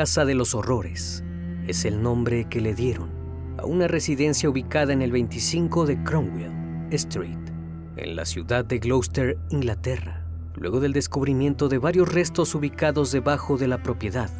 Casa 0.00 0.24
de 0.24 0.34
los 0.34 0.54
Horrores 0.54 1.22
es 1.66 1.84
el 1.84 2.02
nombre 2.02 2.46
que 2.48 2.62
le 2.62 2.74
dieron 2.74 3.10
a 3.58 3.66
una 3.66 3.86
residencia 3.86 4.48
ubicada 4.48 4.94
en 4.94 5.02
el 5.02 5.12
25 5.12 5.84
de 5.84 6.02
Cromwell 6.02 6.88
Street, 6.90 7.36
en 7.98 8.16
la 8.16 8.24
ciudad 8.24 8.64
de 8.64 8.78
Gloucester, 8.78 9.36
Inglaterra, 9.50 10.26
luego 10.54 10.80
del 10.80 10.94
descubrimiento 10.94 11.68
de 11.68 11.76
varios 11.76 12.10
restos 12.10 12.54
ubicados 12.54 13.12
debajo 13.12 13.58
de 13.58 13.68
la 13.68 13.82
propiedad 13.82 14.30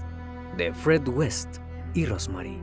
de 0.57 0.73
Fred 0.73 1.07
West 1.09 1.59
y 1.93 2.07
Rosemary. 2.07 2.57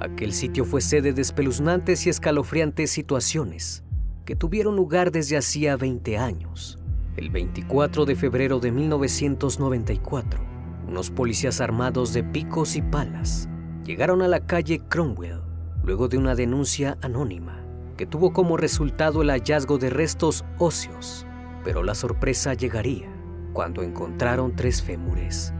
Aquel 0.00 0.32
sitio 0.32 0.64
fue 0.64 0.80
sede 0.80 1.12
de 1.12 1.20
espeluznantes 1.20 2.06
y 2.06 2.08
escalofriantes 2.08 2.90
situaciones 2.90 3.84
que 4.24 4.36
tuvieron 4.36 4.74
lugar 4.74 5.12
desde 5.12 5.36
hacía 5.36 5.76
20 5.76 6.16
años. 6.16 6.78
El 7.18 7.28
24 7.28 8.06
de 8.06 8.16
febrero 8.16 8.58
de 8.58 8.72
1994, 8.72 10.57
unos 10.88 11.10
policías 11.10 11.60
armados 11.60 12.12
de 12.12 12.24
picos 12.24 12.74
y 12.74 12.82
palas 12.82 13.48
llegaron 13.84 14.22
a 14.22 14.28
la 14.28 14.40
calle 14.40 14.80
Cromwell 14.88 15.40
luego 15.84 16.08
de 16.08 16.18
una 16.18 16.34
denuncia 16.34 16.98
anónima 17.02 17.64
que 17.96 18.06
tuvo 18.06 18.32
como 18.32 18.56
resultado 18.56 19.22
el 19.22 19.30
hallazgo 19.30 19.78
de 19.78 19.90
restos 19.90 20.44
óseos, 20.58 21.26
pero 21.64 21.82
la 21.82 21.94
sorpresa 21.94 22.54
llegaría 22.54 23.08
cuando 23.52 23.82
encontraron 23.82 24.54
tres 24.54 24.82
fémures. 24.82 25.52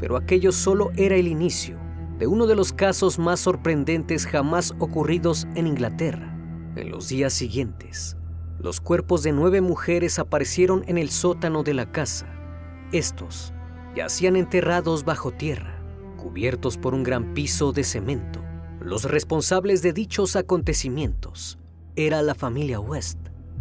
Pero 0.00 0.16
aquello 0.16 0.50
solo 0.50 0.90
era 0.96 1.16
el 1.16 1.28
inicio 1.28 1.78
de 2.18 2.26
uno 2.26 2.46
de 2.46 2.54
los 2.54 2.72
casos 2.72 3.18
más 3.18 3.40
sorprendentes 3.40 4.26
jamás 4.26 4.74
ocurridos 4.78 5.46
en 5.54 5.66
Inglaterra. 5.66 6.36
En 6.76 6.90
los 6.90 7.08
días 7.08 7.32
siguientes, 7.32 8.16
los 8.58 8.80
cuerpos 8.80 9.22
de 9.22 9.32
nueve 9.32 9.60
mujeres 9.60 10.18
aparecieron 10.18 10.84
en 10.86 10.96
el 10.96 11.10
sótano 11.10 11.62
de 11.62 11.74
la 11.74 11.92
casa. 11.92 12.26
Estos 12.92 13.53
yacían 13.94 14.36
enterrados 14.36 15.04
bajo 15.04 15.30
tierra, 15.30 15.82
cubiertos 16.16 16.76
por 16.78 16.94
un 16.94 17.02
gran 17.02 17.34
piso 17.34 17.72
de 17.72 17.84
cemento. 17.84 18.42
Los 18.80 19.04
responsables 19.04 19.82
de 19.82 19.92
dichos 19.92 20.36
acontecimientos 20.36 21.58
era 21.96 22.22
la 22.22 22.34
familia 22.34 22.80
West. 22.80 23.18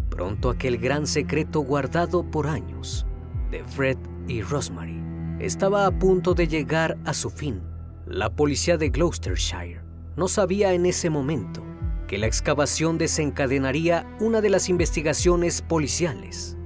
Pronto 0.10 0.50
aquel 0.50 0.78
gran 0.78 1.08
secreto 1.08 1.62
guardado 1.62 2.30
por 2.30 2.48
años 2.48 3.06
de 3.52 3.64
Fred 3.64 3.98
y 4.28 4.42
Rosemary 4.42 5.02
estaba 5.40 5.86
a 5.86 5.92
punto 5.92 6.34
de 6.34 6.48
llegar 6.48 6.98
a 7.06 7.14
su 7.14 7.30
fin. 7.30 7.62
La 8.06 8.36
policía 8.36 8.78
de 8.78 8.90
Gloucestershire 8.90 9.82
no 10.16 10.28
sabía 10.28 10.74
en 10.74 10.86
ese 10.86 11.10
momento 11.10 11.64
que 12.08 12.18
la 12.18 12.28
excavación 12.28 12.98
desencadenaría 12.98 14.08
una 14.20 14.42
de 14.42 14.50
las 14.50 14.70
investigaciones 14.70 15.62
policiales 15.62 16.58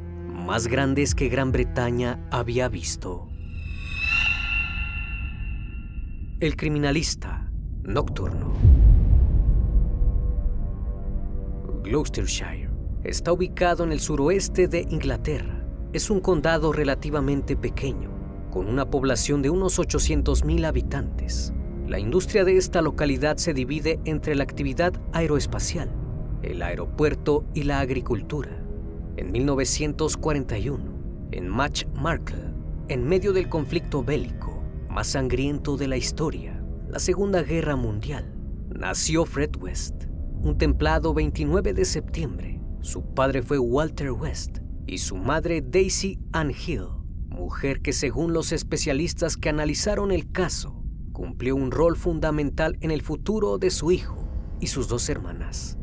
más 0.47 0.68
grandes 0.68 1.13
que 1.13 1.28
Gran 1.28 1.52
Bretaña 1.52 2.25
había 2.31 2.69
visto. 2.69 3.27
El 6.40 6.56
criminalista 6.56 7.52
nocturno. 7.81 8.53
Gloucestershire 11.84 12.70
está 13.03 13.34
ubicado 13.34 13.84
en 13.84 13.92
el 13.92 14.00
suroeste 14.00 14.68
de 14.68 14.86
Inglaterra. 14.88 15.68
Es 15.94 16.12
un 16.12 16.20
condado 16.20 16.72
relativamente 16.74 17.58
pequeño, 17.58 18.12
con 18.52 18.68
una 18.68 18.88
población 18.88 19.42
de 19.42 19.50
unos 19.50 19.80
800.000 19.80 20.68
habitantes. 20.68 21.53
La 21.88 21.98
industria 21.98 22.44
de 22.44 22.58
esta 22.58 22.84
localidad 22.84 23.38
se 23.38 23.56
divide 23.56 24.00
entre 24.06 24.36
la 24.36 24.44
actividad 24.44 24.94
aeroespacial, 25.14 25.90
el 26.44 26.62
aeropuerto 26.62 27.46
y 27.56 27.64
la 27.64 27.80
agricultura. 27.80 28.64
En 29.16 29.31
1941, 29.31 30.84
en 31.31 31.50
Match 31.50 31.86
Markle, 31.96 32.54
en 32.90 33.08
medio 33.08 33.34
del 33.34 33.50
conflicto 33.50 34.04
bélico 34.04 34.56
más 34.97 35.09
sangriento 35.09 35.78
de 35.78 35.88
la 35.88 35.96
historia, 35.96 36.59
la 36.90 36.97
Segunda 36.97 37.44
Guerra 37.44 37.75
Mundial, 37.75 38.34
nació 38.68 39.25
Fred 39.28 39.56
West, 39.58 40.06
un 40.41 40.58
templado 40.58 41.13
29 41.13 41.74
de 41.74 41.85
septiembre. 41.85 42.59
Su 42.81 43.03
padre 43.13 43.44
fue 43.44 43.59
Walter 43.59 44.12
West 44.12 44.57
y 44.88 44.97
su 44.97 45.16
madre 45.16 45.62
Daisy 45.62 46.18
Ann 46.31 46.50
Hill, 46.50 46.88
mujer 47.30 47.84
que 47.84 47.94
según 47.94 48.34
los 48.34 48.52
especialistas 48.52 49.38
que 49.38 49.50
analizaron 49.50 50.12
el 50.12 50.31
caso, 50.31 50.81
cumplió 51.12 51.56
un 51.56 51.69
rol 51.69 51.96
fundamental 51.96 52.75
en 52.81 52.90
el 52.90 53.03
futuro 53.03 53.59
de 53.59 53.69
su 53.69 53.91
hijo 53.91 54.28
y 54.59 54.66
sus 54.66 54.88
dos 54.88 55.09
hermanas. 55.09 55.78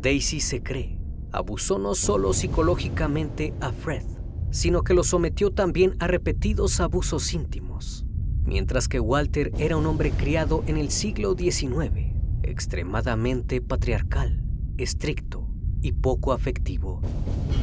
Daisy 0.00 0.38
se 0.38 0.62
cree, 0.62 1.00
abusó 1.32 1.80
no 1.80 1.96
solo 1.96 2.32
psicológicamente 2.32 3.52
a 3.60 3.72
Fred, 3.72 4.04
sino 4.52 4.84
que 4.84 4.94
lo 4.94 5.02
sometió 5.02 5.50
también 5.50 5.96
a 5.98 6.06
repetidos 6.06 6.78
abusos 6.78 7.34
íntimos 7.34 8.04
mientras 8.48 8.88
que 8.88 8.98
Walter 8.98 9.52
era 9.58 9.76
un 9.76 9.84
hombre 9.84 10.10
criado 10.10 10.64
en 10.66 10.78
el 10.78 10.90
siglo 10.90 11.36
XIX, 11.36 12.14
extremadamente 12.42 13.60
patriarcal, 13.60 14.42
estricto 14.78 15.46
y 15.82 15.92
poco 15.92 16.32
afectivo. 16.32 17.02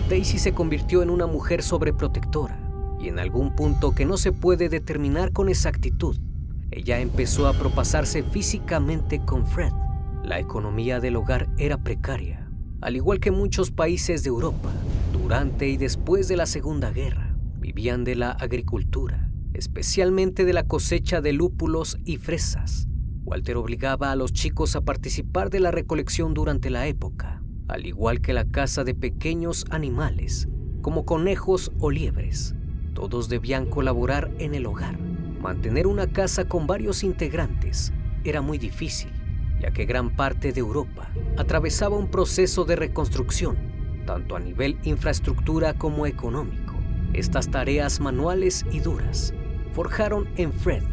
Daisy 0.10 0.38
se 0.38 0.54
convirtió 0.54 1.02
en 1.02 1.10
una 1.10 1.26
mujer 1.26 1.64
sobreprotectora 1.64 2.60
y 3.00 3.08
en 3.08 3.18
algún 3.18 3.56
punto 3.56 3.96
que 3.96 4.06
no 4.06 4.18
se 4.18 4.32
puede 4.32 4.70
determinar 4.70 5.32
con 5.34 5.50
exactitud, 5.50 6.18
ella 6.70 7.00
empezó 7.00 7.48
a 7.48 7.54
propasarse 7.54 8.22
físicamente 8.22 9.20
con 9.26 9.48
Fred. 9.48 9.74
La 10.24 10.40
economía 10.40 11.00
del 11.00 11.16
hogar 11.16 11.50
era 11.58 11.78
precaria, 11.78 12.48
al 12.82 12.96
igual 12.96 13.20
que 13.20 13.32
muchos 13.32 13.72
países 13.72 14.24
de 14.24 14.30
Europa, 14.30 14.72
durante 15.12 15.68
y 15.68 15.78
después 15.78 16.28
de 16.28 16.38
la 16.38 16.46
Segunda 16.46 16.92
Guerra, 16.92 17.36
vivían 17.60 18.04
de 18.04 18.16
la 18.16 18.32
agricultura 18.32 19.26
especialmente 19.56 20.46
de 20.46 20.54
la 20.54 20.68
cosecha 20.68 21.22
de 21.22 21.34
lúpulos 21.34 21.98
y 22.06 22.18
fresas. 22.18 22.88
Walter 23.24 23.58
obligaba 23.58 24.12
a 24.12 24.16
los 24.16 24.34
chicos 24.34 24.76
a 24.76 24.82
participar 24.82 25.50
de 25.50 25.60
la 25.60 25.72
recolección 25.72 26.34
durante 26.34 26.70
la 26.70 26.88
época, 26.88 27.42
al 27.68 27.88
igual 27.88 28.22
que 28.22 28.34
la 28.34 28.46
caza 28.46 28.84
de 28.84 28.94
pequeños 28.94 29.66
animales, 29.72 30.48
como 30.82 31.06
conejos 31.06 31.72
o 31.80 31.90
liebres. 31.90 32.54
Todos 32.94 33.30
debían 33.30 33.66
colaborar 33.66 34.32
en 34.38 34.54
el 34.54 34.66
hogar. 34.68 35.00
Mantener 35.42 35.88
una 35.88 36.08
casa 36.08 36.48
con 36.48 36.68
varios 36.68 37.04
integrantes 37.04 37.94
era 38.24 38.42
muy 38.42 38.58
difícil, 38.58 39.12
ya 39.60 39.72
que 39.72 39.86
gran 39.86 40.16
parte 40.16 40.52
de 40.52 40.60
Europa 40.60 41.10
atravesaba 41.38 41.98
un 41.98 42.12
proceso 42.12 42.66
de 42.66 42.76
reconstrucción, 42.76 43.58
tanto 44.06 44.36
a 44.36 44.40
nivel 44.40 44.78
infraestructura 44.84 45.74
como 45.74 46.06
económico. 46.06 46.76
Estas 47.14 47.50
tareas 47.50 48.00
manuales 48.00 48.66
y 48.72 48.80
duras 48.80 49.34
forjaron 49.76 50.30
en 50.38 50.54
Fred 50.54 50.84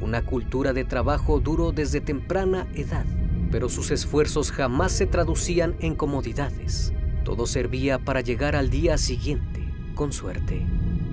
una 0.00 0.22
cultura 0.22 0.72
de 0.72 0.84
trabajo 0.84 1.40
duro 1.40 1.72
desde 1.72 2.00
temprana 2.00 2.68
edad, 2.72 3.04
pero 3.50 3.68
sus 3.68 3.90
esfuerzos 3.90 4.52
jamás 4.52 4.92
se 4.92 5.06
traducían 5.06 5.74
en 5.80 5.96
comodidades. 5.96 6.92
Todo 7.24 7.46
servía 7.46 7.98
para 7.98 8.20
llegar 8.20 8.54
al 8.54 8.70
día 8.70 8.96
siguiente, 8.96 9.60
con 9.96 10.12
suerte. 10.12 10.64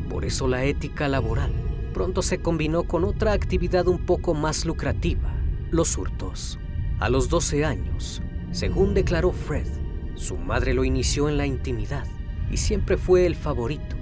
Por 0.07 0.23
eso 0.23 0.47
la 0.47 0.65
ética 0.65 1.07
laboral 1.07 1.51
pronto 1.95 2.21
se 2.21 2.39
combinó 2.41 2.83
con 2.83 3.03
otra 3.03 3.31
actividad 3.31 3.87
un 3.87 4.05
poco 4.05 4.35
más 4.35 4.63
lucrativa, 4.63 5.33
los 5.71 5.97
hurtos. 5.97 6.59
A 6.99 7.09
los 7.09 7.27
12 7.29 7.65
años, 7.65 8.21
según 8.51 8.93
declaró 8.93 9.31
Fred, 9.31 9.65
su 10.13 10.37
madre 10.37 10.75
lo 10.75 10.83
inició 10.83 11.27
en 11.27 11.37
la 11.37 11.47
intimidad 11.47 12.05
y 12.51 12.57
siempre 12.57 12.97
fue 12.97 13.25
el 13.25 13.33
favorito. 13.33 13.94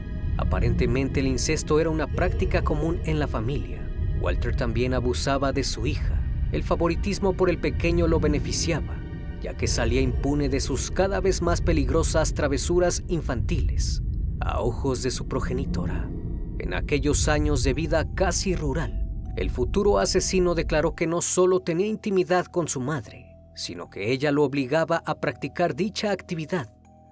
Aparentemente 0.44 1.22
el 1.22 1.28
incesto 1.28 1.80
era 1.80 1.90
una 1.90 2.06
práctica 2.06 2.66
común 2.66 3.00
en 3.06 3.18
la 3.18 3.28
familia. 3.28 3.82
Walter 4.20 4.54
también 4.54 4.94
abusaba 4.94 5.54
de 5.54 5.64
su 5.64 5.88
hija. 5.88 6.22
El 6.52 6.64
favoritismo 6.64 7.32
por 7.32 7.50
el 7.50 7.62
pequeño 7.62 8.10
lo 8.10 8.20
beneficiaba, 8.20 8.94
ya 9.42 9.56
que 9.56 9.68
salía 9.68 10.02
impune 10.02 10.50
de 10.50 10.60
sus 10.60 10.92
cada 10.92 11.22
vez 11.22 11.42
más 11.42 11.62
peligrosas 11.62 12.34
travesuras 12.34 13.04
infantiles 13.08 14.04
a 14.42 14.60
ojos 14.60 15.02
de 15.02 15.12
su 15.12 15.30
progenitora. 15.30 16.10
En 16.60 16.74
aquellos 16.74 17.30
años 17.30 17.64
de 17.64 17.74
vida 17.74 18.14
casi 18.14 18.54
rural, 18.54 19.10
el 19.38 19.50
futuro 19.50 19.98
asesino 19.98 20.56
declaró 20.56 20.94
que 20.94 21.08
no 21.08 21.22
solo 21.22 21.62
tenía 21.62 21.88
intimidad 21.88 22.48
con 22.48 22.68
su 22.68 22.82
madre, 22.82 23.34
sino 23.56 23.90
que 23.90 24.12
ella 24.12 24.34
lo 24.34 24.44
obligaba 24.44 25.02
a 25.06 25.22
practicar 25.22 25.74
dicha 25.74 26.12
actividad 26.12 26.70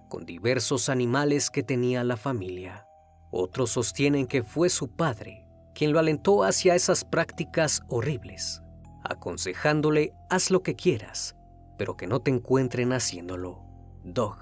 con 0.10 0.26
diversos 0.26 0.90
animales 0.90 1.50
que 1.50 1.64
tenía 1.64 2.04
la 2.04 2.18
familia. 2.18 2.86
Otros 3.32 3.72
sostienen 3.72 4.28
que 4.28 4.44
fue 4.44 4.70
su 4.70 4.90
padre 4.90 5.48
quien 5.74 5.94
lo 5.94 6.00
alentó 6.00 6.44
hacia 6.44 6.76
esas 6.76 7.06
prácticas 7.06 7.82
horribles, 7.88 8.62
aconsejándole 9.04 10.14
haz 10.30 10.52
lo 10.52 10.62
que 10.64 10.76
quieras, 10.76 11.36
pero 11.78 11.96
que 11.96 12.08
no 12.08 12.20
te 12.20 12.32
encuentren 12.32 12.94
haciéndolo. 12.94 13.64
Dog, 14.04 14.38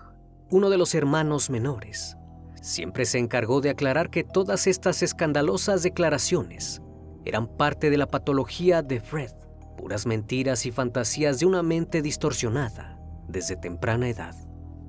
uno 0.49 0.69
de 0.69 0.77
los 0.77 0.95
hermanos 0.95 1.49
menores, 1.49 2.17
siempre 2.61 3.05
se 3.05 3.19
encargó 3.19 3.61
de 3.61 3.69
aclarar 3.69 4.09
que 4.09 4.23
todas 4.23 4.67
estas 4.67 5.03
escandalosas 5.03 5.83
declaraciones 5.83 6.81
eran 7.25 7.47
parte 7.47 7.89
de 7.89 7.97
la 7.97 8.07
patología 8.07 8.81
de 8.81 8.99
Fred, 8.99 9.31
puras 9.77 10.05
mentiras 10.05 10.65
y 10.65 10.71
fantasías 10.71 11.39
de 11.39 11.45
una 11.45 11.63
mente 11.63 12.01
distorsionada 12.01 12.99
desde 13.27 13.55
temprana 13.55 14.09
edad. 14.09 14.35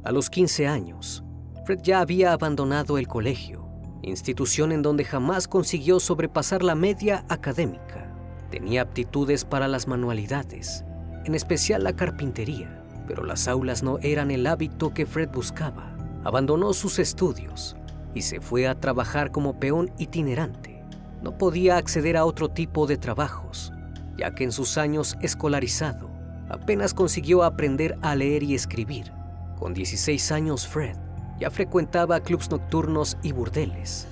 A 0.03 0.11
los 0.11 0.31
15 0.31 0.67
años, 0.67 1.23
Fred 1.67 1.81
ya 1.83 2.01
había 2.01 2.33
abandonado 2.33 2.97
el 2.97 3.07
colegio, 3.07 3.70
institución 4.03 4.73
en 4.73 4.83
donde 4.83 5.05
jamás 5.05 5.49
consiguió 5.49 6.01
sobrepasar 6.01 6.63
la 6.63 6.75
media 6.75 7.25
académica. 7.29 8.13
Tenía 8.51 8.83
aptitudes 8.83 9.45
para 9.45 9.69
las 9.69 9.87
manualidades, 9.87 10.85
en 11.25 11.35
especial 11.35 11.85
la 11.85 11.95
carpintería, 11.95 12.83
pero 13.07 13.25
las 13.25 13.47
aulas 13.49 13.83
no 13.83 13.99
eran 13.99 14.31
el 14.31 14.47
hábito 14.47 14.95
que 14.95 15.07
Fred 15.07 15.29
buscaba. 15.31 15.97
Abandonó 16.25 16.73
sus 16.73 16.99
estudios 16.99 17.77
y 18.15 18.23
se 18.23 18.41
fue 18.41 18.67
a 18.67 18.79
trabajar 18.79 19.31
como 19.31 19.59
peón 19.59 19.93
itinerante. 19.99 20.83
No 21.23 21.37
podía 21.37 21.77
acceder 21.77 22.17
a 22.17 22.25
otro 22.25 22.49
tipo 22.49 22.87
de 22.87 22.97
trabajos, 22.97 23.73
ya 24.17 24.35
que 24.35 24.45
en 24.45 24.53
sus 24.53 24.79
años 24.79 25.17
escolarizado 25.21 26.11
apenas 26.49 26.95
consiguió 26.95 27.45
aprender 27.45 27.97
a 28.03 28.17
leer 28.17 28.43
y 28.43 28.55
escribir. 28.55 29.13
Con 29.59 29.75
16 29.75 30.33
años 30.33 30.67
Fred 30.67 30.97
ya 31.41 31.51
frecuentaba 31.51 32.21
clubs 32.21 32.51
nocturnos 32.51 33.17
y 33.23 33.33
burdeles. 33.33 34.07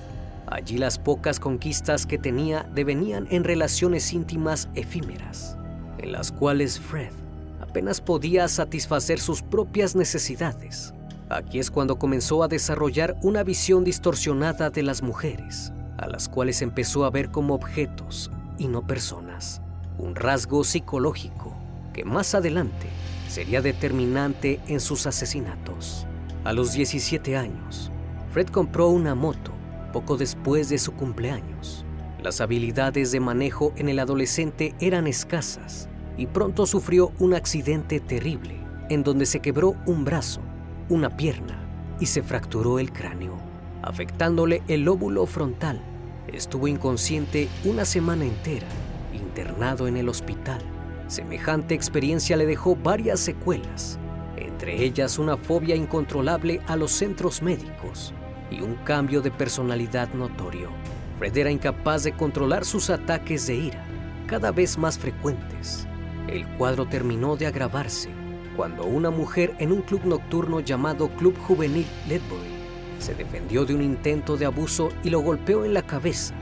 Allí 0.46 0.78
las 0.78 0.98
pocas 0.98 1.38
conquistas 1.38 2.06
que 2.06 2.18
tenía 2.18 2.66
devenían 2.74 3.28
en 3.30 3.44
relaciones 3.44 4.12
íntimas 4.12 4.68
efímeras, 4.74 5.56
en 5.98 6.12
las 6.12 6.32
cuales 6.32 6.80
Fred 6.80 7.12
apenas 7.60 8.00
podía 8.00 8.48
satisfacer 8.48 9.20
sus 9.20 9.42
propias 9.42 9.94
necesidades. 9.94 10.94
Aquí 11.28 11.58
es 11.58 11.70
cuando 11.70 11.98
comenzó 11.98 12.42
a 12.42 12.48
desarrollar 12.48 13.16
una 13.22 13.42
visión 13.42 13.84
distorsionada 13.84 14.70
de 14.70 14.82
las 14.82 15.02
mujeres, 15.02 15.70
a 15.98 16.08
las 16.08 16.28
cuales 16.28 16.62
empezó 16.62 17.04
a 17.04 17.10
ver 17.10 17.30
como 17.30 17.54
objetos 17.54 18.30
y 18.56 18.68
no 18.68 18.86
personas 18.86 19.60
un 19.98 20.14
rasgo 20.14 20.64
psicológico 20.64 21.54
que 21.92 22.04
más 22.04 22.34
adelante 22.34 22.86
sería 23.28 23.60
determinante 23.60 24.60
en 24.68 24.80
sus 24.80 25.06
asesinatos. 25.06 26.06
A 26.48 26.54
los 26.54 26.72
17 26.72 27.36
años, 27.36 27.92
Fred 28.32 28.46
compró 28.46 28.88
una 28.88 29.14
moto 29.14 29.52
poco 29.92 30.16
después 30.16 30.70
de 30.70 30.78
su 30.78 30.92
cumpleaños. 30.92 31.84
Las 32.22 32.40
habilidades 32.40 33.12
de 33.12 33.20
manejo 33.20 33.74
en 33.76 33.90
el 33.90 33.98
adolescente 33.98 34.74
eran 34.80 35.06
escasas 35.06 35.90
y 36.16 36.26
pronto 36.26 36.64
sufrió 36.64 37.12
un 37.18 37.34
accidente 37.34 38.00
terrible 38.00 38.56
en 38.88 39.02
donde 39.02 39.26
se 39.26 39.40
quebró 39.40 39.76
un 39.84 40.06
brazo, 40.06 40.40
una 40.88 41.18
pierna 41.18 41.68
y 42.00 42.06
se 42.06 42.22
fracturó 42.22 42.78
el 42.78 42.94
cráneo, 42.94 43.36
afectándole 43.82 44.62
el 44.68 44.84
lóbulo 44.84 45.26
frontal. 45.26 45.82
Estuvo 46.28 46.66
inconsciente 46.66 47.50
una 47.66 47.84
semana 47.84 48.24
entera 48.24 48.68
internado 49.12 49.86
en 49.86 49.98
el 49.98 50.08
hospital. 50.08 50.62
Semejante 51.08 51.74
experiencia 51.74 52.38
le 52.38 52.46
dejó 52.46 52.74
varias 52.74 53.20
secuelas, 53.20 53.98
entre 54.46 54.84
ellas 54.84 55.18
una 55.18 55.36
fobia 55.36 55.74
incontrolable 55.74 56.60
a 56.66 56.76
los 56.76 56.92
centros 56.92 57.42
médicos 57.42 58.14
y 58.50 58.60
un 58.60 58.74
cambio 58.84 59.20
de 59.20 59.30
personalidad 59.30 60.12
notorio. 60.14 60.70
Fred 61.18 61.36
era 61.36 61.50
incapaz 61.50 62.04
de 62.04 62.12
controlar 62.12 62.64
sus 62.64 62.90
ataques 62.90 63.46
de 63.46 63.56
ira, 63.56 63.84
cada 64.26 64.50
vez 64.52 64.78
más 64.78 64.98
frecuentes. 64.98 65.86
El 66.28 66.46
cuadro 66.56 66.86
terminó 66.86 67.36
de 67.36 67.46
agravarse 67.46 68.10
cuando 68.56 68.84
una 68.84 69.10
mujer 69.10 69.54
en 69.58 69.72
un 69.72 69.82
club 69.82 70.04
nocturno 70.04 70.60
llamado 70.60 71.08
Club 71.10 71.36
Juvenil 71.38 71.86
Ledbury 72.08 72.58
se 72.98 73.14
defendió 73.14 73.64
de 73.64 73.74
un 73.74 73.82
intento 73.82 74.36
de 74.36 74.46
abuso 74.46 74.88
y 75.04 75.10
lo 75.10 75.20
golpeó 75.20 75.64
en 75.64 75.74
la 75.74 75.82
cabeza 75.82 76.34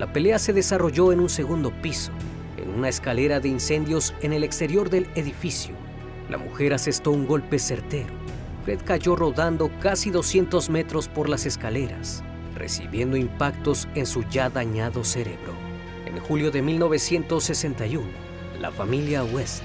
la 0.00 0.10
pelea 0.10 0.38
se 0.38 0.54
desarrolló 0.54 1.12
en 1.12 1.20
un 1.20 1.28
segundo 1.28 1.70
piso, 1.82 2.10
en 2.56 2.70
una 2.70 2.88
escalera 2.88 3.38
de 3.38 3.50
incendios 3.50 4.14
en 4.22 4.32
el 4.32 4.44
exterior 4.44 4.88
del 4.88 5.06
edificio. 5.14 5.74
La 6.30 6.38
mujer 6.38 6.72
asestó 6.72 7.10
un 7.10 7.26
golpe 7.26 7.58
certero. 7.58 8.14
Fred 8.64 8.80
cayó 8.84 9.16
rodando 9.16 9.68
casi 9.80 10.10
200 10.10 10.70
metros 10.70 11.08
por 11.08 11.28
las 11.28 11.44
escaleras, 11.44 12.22
recibiendo 12.54 13.16
impactos 13.16 13.88
en 13.96 14.06
su 14.06 14.22
ya 14.28 14.48
dañado 14.48 15.02
cerebro. 15.02 15.54
En 16.06 16.20
julio 16.20 16.52
de 16.52 16.62
1961, 16.62 18.06
la 18.60 18.70
familia 18.70 19.24
West 19.24 19.62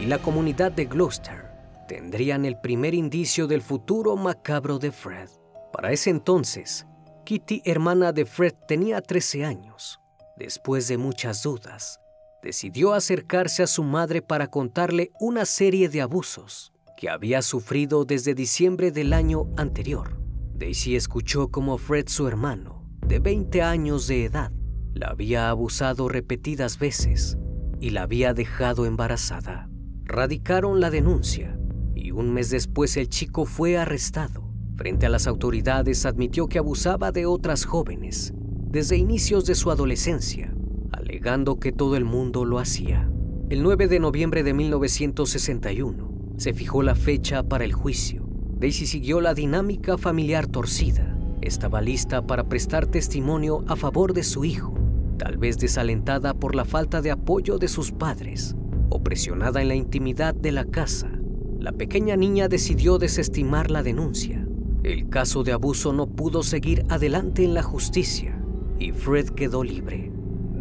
y 0.00 0.06
la 0.06 0.18
comunidad 0.18 0.72
de 0.72 0.86
Gloucester 0.86 1.46
tendrían 1.86 2.44
el 2.44 2.58
primer 2.58 2.94
indicio 2.94 3.46
del 3.46 3.62
futuro 3.62 4.16
macabro 4.16 4.80
de 4.80 4.90
Fred. 4.90 5.28
Para 5.72 5.92
ese 5.92 6.10
entonces, 6.10 6.86
Kitty, 7.24 7.62
hermana 7.64 8.12
de 8.12 8.26
Fred, 8.26 8.54
tenía 8.66 9.00
13 9.00 9.44
años. 9.44 10.00
Después 10.36 10.88
de 10.88 10.96
muchas 10.96 11.44
dudas, 11.44 12.00
decidió 12.42 12.94
acercarse 12.94 13.62
a 13.62 13.66
su 13.66 13.82
madre 13.82 14.22
para 14.22 14.48
contarle 14.48 15.12
una 15.20 15.44
serie 15.44 15.88
de 15.88 16.00
abusos 16.00 16.72
que 16.96 17.08
había 17.08 17.40
sufrido 17.42 18.04
desde 18.04 18.34
diciembre 18.34 18.92
del 18.92 19.12
año 19.12 19.46
anterior. 19.56 20.20
Daisy 20.54 20.96
escuchó 20.96 21.48
cómo 21.48 21.78
Fred, 21.78 22.08
su 22.08 22.28
hermano, 22.28 22.84
de 23.06 23.18
20 23.18 23.62
años 23.62 24.06
de 24.06 24.26
edad, 24.26 24.52
la 24.92 25.08
había 25.08 25.48
abusado 25.48 26.08
repetidas 26.08 26.78
veces 26.78 27.38
y 27.80 27.90
la 27.90 28.02
había 28.02 28.34
dejado 28.34 28.84
embarazada. 28.84 29.70
Radicaron 30.04 30.80
la 30.80 30.90
denuncia 30.90 31.58
y 31.94 32.10
un 32.10 32.32
mes 32.32 32.50
después 32.50 32.96
el 32.96 33.08
chico 33.08 33.46
fue 33.46 33.78
arrestado. 33.78 34.50
Frente 34.76 35.06
a 35.06 35.08
las 35.08 35.26
autoridades 35.26 36.04
admitió 36.04 36.48
que 36.48 36.58
abusaba 36.58 37.12
de 37.12 37.26
otras 37.26 37.64
jóvenes 37.64 38.34
desde 38.70 38.96
inicios 38.96 39.46
de 39.46 39.54
su 39.54 39.70
adolescencia, 39.70 40.54
alegando 40.92 41.58
que 41.58 41.72
todo 41.72 41.96
el 41.96 42.04
mundo 42.04 42.44
lo 42.44 42.58
hacía. 42.58 43.10
El 43.48 43.62
9 43.62 43.88
de 43.88 44.00
noviembre 44.00 44.42
de 44.42 44.54
1961 44.54 46.10
se 46.36 46.52
fijó 46.52 46.82
la 46.82 46.94
fecha 46.94 47.42
para 47.42 47.64
el 47.64 47.72
juicio. 47.72 48.26
Daisy 48.58 48.86
siguió 48.86 49.20
la 49.20 49.34
dinámica 49.34 49.98
familiar 49.98 50.46
torcida. 50.46 51.16
Estaba 51.40 51.80
lista 51.80 52.26
para 52.26 52.48
prestar 52.48 52.86
testimonio 52.86 53.64
a 53.66 53.76
favor 53.76 54.12
de 54.12 54.22
su 54.22 54.44
hijo, 54.44 54.74
tal 55.18 55.38
vez 55.38 55.58
desalentada 55.58 56.34
por 56.34 56.54
la 56.54 56.64
falta 56.64 57.02
de 57.02 57.10
apoyo 57.10 57.58
de 57.58 57.68
sus 57.68 57.92
padres 57.92 58.54
o 58.90 59.02
presionada 59.02 59.62
en 59.62 59.68
la 59.68 59.74
intimidad 59.74 60.34
de 60.34 60.52
la 60.52 60.64
casa. 60.64 61.10
La 61.58 61.72
pequeña 61.72 62.16
niña 62.16 62.48
decidió 62.48 62.98
desestimar 62.98 63.70
la 63.70 63.82
denuncia 63.82 64.46
el 64.82 65.10
caso 65.10 65.42
de 65.42 65.52
abuso 65.52 65.92
no 65.92 66.06
pudo 66.06 66.42
seguir 66.42 66.86
adelante 66.88 67.44
en 67.44 67.52
la 67.52 67.62
justicia 67.62 68.42
y 68.78 68.92
Fred 68.92 69.28
quedó 69.28 69.62
libre. 69.62 70.10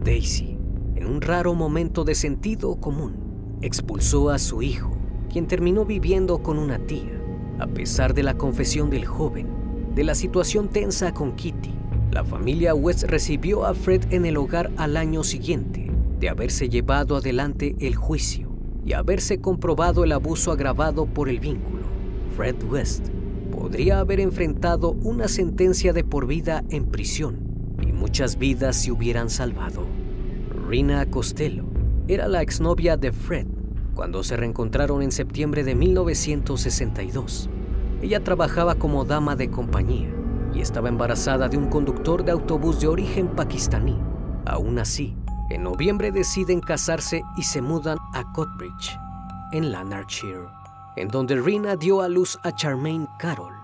Daisy, 0.03 0.57
en 0.95 1.05
un 1.05 1.21
raro 1.21 1.53
momento 1.53 2.03
de 2.03 2.15
sentido 2.15 2.75
común, 2.77 3.57
expulsó 3.61 4.29
a 4.29 4.39
su 4.39 4.61
hijo, 4.61 4.91
quien 5.31 5.47
terminó 5.47 5.85
viviendo 5.85 6.41
con 6.41 6.57
una 6.57 6.79
tía. 6.79 7.21
A 7.59 7.67
pesar 7.67 8.13
de 8.13 8.23
la 8.23 8.37
confesión 8.37 8.89
del 8.89 9.05
joven, 9.05 9.47
de 9.93 10.03
la 10.05 10.15
situación 10.15 10.69
tensa 10.69 11.13
con 11.13 11.35
Kitty, 11.35 11.73
la 12.11 12.23
familia 12.23 12.73
West 12.73 13.03
recibió 13.03 13.65
a 13.65 13.73
Fred 13.73 14.11
en 14.11 14.25
el 14.25 14.37
hogar 14.37 14.71
al 14.77 14.95
año 14.95 15.23
siguiente 15.23 15.91
de 16.19 16.29
haberse 16.29 16.69
llevado 16.69 17.17
adelante 17.17 17.75
el 17.79 17.95
juicio 17.95 18.49
y 18.85 18.93
haberse 18.93 19.41
comprobado 19.41 20.03
el 20.05 20.13
abuso 20.13 20.51
agravado 20.51 21.05
por 21.05 21.27
el 21.29 21.39
vínculo. 21.39 21.83
Fred 22.35 22.55
West 22.63 23.09
podría 23.51 23.99
haber 23.99 24.21
enfrentado 24.21 24.91
una 25.03 25.27
sentencia 25.27 25.91
de 25.91 26.03
por 26.03 26.25
vida 26.25 26.63
en 26.69 26.85
prisión 26.85 27.48
y 27.81 27.91
muchas 27.91 28.37
vidas 28.37 28.75
se 28.75 28.91
hubieran 28.91 29.29
salvado. 29.29 29.85
Rina 30.67 31.05
Costello 31.09 31.65
era 32.07 32.27
la 32.27 32.41
exnovia 32.41 32.97
de 32.97 33.11
Fred 33.11 33.47
cuando 33.95 34.23
se 34.23 34.37
reencontraron 34.37 35.01
en 35.01 35.11
septiembre 35.11 35.63
de 35.63 35.75
1962. 35.75 37.49
Ella 38.01 38.23
trabajaba 38.23 38.75
como 38.75 39.03
dama 39.03 39.35
de 39.35 39.49
compañía 39.49 40.09
y 40.53 40.61
estaba 40.61 40.89
embarazada 40.89 41.49
de 41.49 41.57
un 41.57 41.69
conductor 41.69 42.23
de 42.23 42.31
autobús 42.31 42.79
de 42.79 42.87
origen 42.87 43.27
pakistaní. 43.27 43.99
Aún 44.45 44.79
así, 44.79 45.17
en 45.49 45.63
noviembre 45.63 46.11
deciden 46.11 46.61
casarse 46.61 47.23
y 47.35 47.43
se 47.43 47.61
mudan 47.61 47.97
a 48.13 48.31
Cottbridge, 48.31 48.97
en 49.51 49.71
Lanarkshire, 49.71 50.47
en 50.95 51.09
donde 51.09 51.35
Rina 51.35 51.75
dio 51.75 52.01
a 52.01 52.07
luz 52.07 52.39
a 52.43 52.53
Charmaine 52.53 53.07
Carroll. 53.19 53.55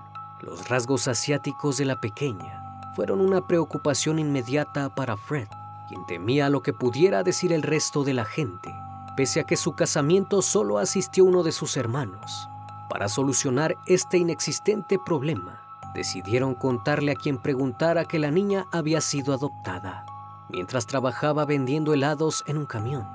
Los 0.42 0.68
rasgos 0.68 1.08
asiáticos 1.08 1.78
de 1.78 1.86
la 1.86 2.02
pequeña 2.02 2.65
fueron 2.96 3.20
una 3.20 3.42
preocupación 3.42 4.20
inmediata 4.20 4.90
para 4.96 5.18
Fred, 5.18 5.48
quien 5.90 6.06
temía 6.06 6.50
lo 6.50 6.62
que 6.62 6.72
pudiera 6.72 7.24
decir 7.24 7.52
el 7.52 7.62
resto 7.62 8.06
de 8.06 8.14
la 8.14 8.24
gente, 8.24 8.74
pese 9.18 9.42
a 9.42 9.44
que 9.44 9.58
su 9.58 9.74
casamiento 9.74 10.42
solo 10.42 10.78
asistió 10.78 11.26
uno 11.26 11.44
de 11.44 11.52
sus 11.52 11.76
hermanos. 11.76 12.48
Para 12.90 13.10
solucionar 13.10 13.76
este 13.86 14.18
inexistente 14.18 14.98
problema, 14.98 15.62
decidieron 15.94 16.56
contarle 16.56 17.12
a 17.12 17.16
quien 17.16 17.38
preguntara 17.38 18.06
que 18.06 18.18
la 18.18 18.32
niña 18.32 18.66
había 18.72 19.02
sido 19.02 19.34
adoptada. 19.34 20.06
Mientras 20.50 20.86
trabajaba 20.88 21.44
vendiendo 21.46 21.94
helados 21.94 22.44
en 22.48 22.58
un 22.58 22.66
camión, 22.66 23.06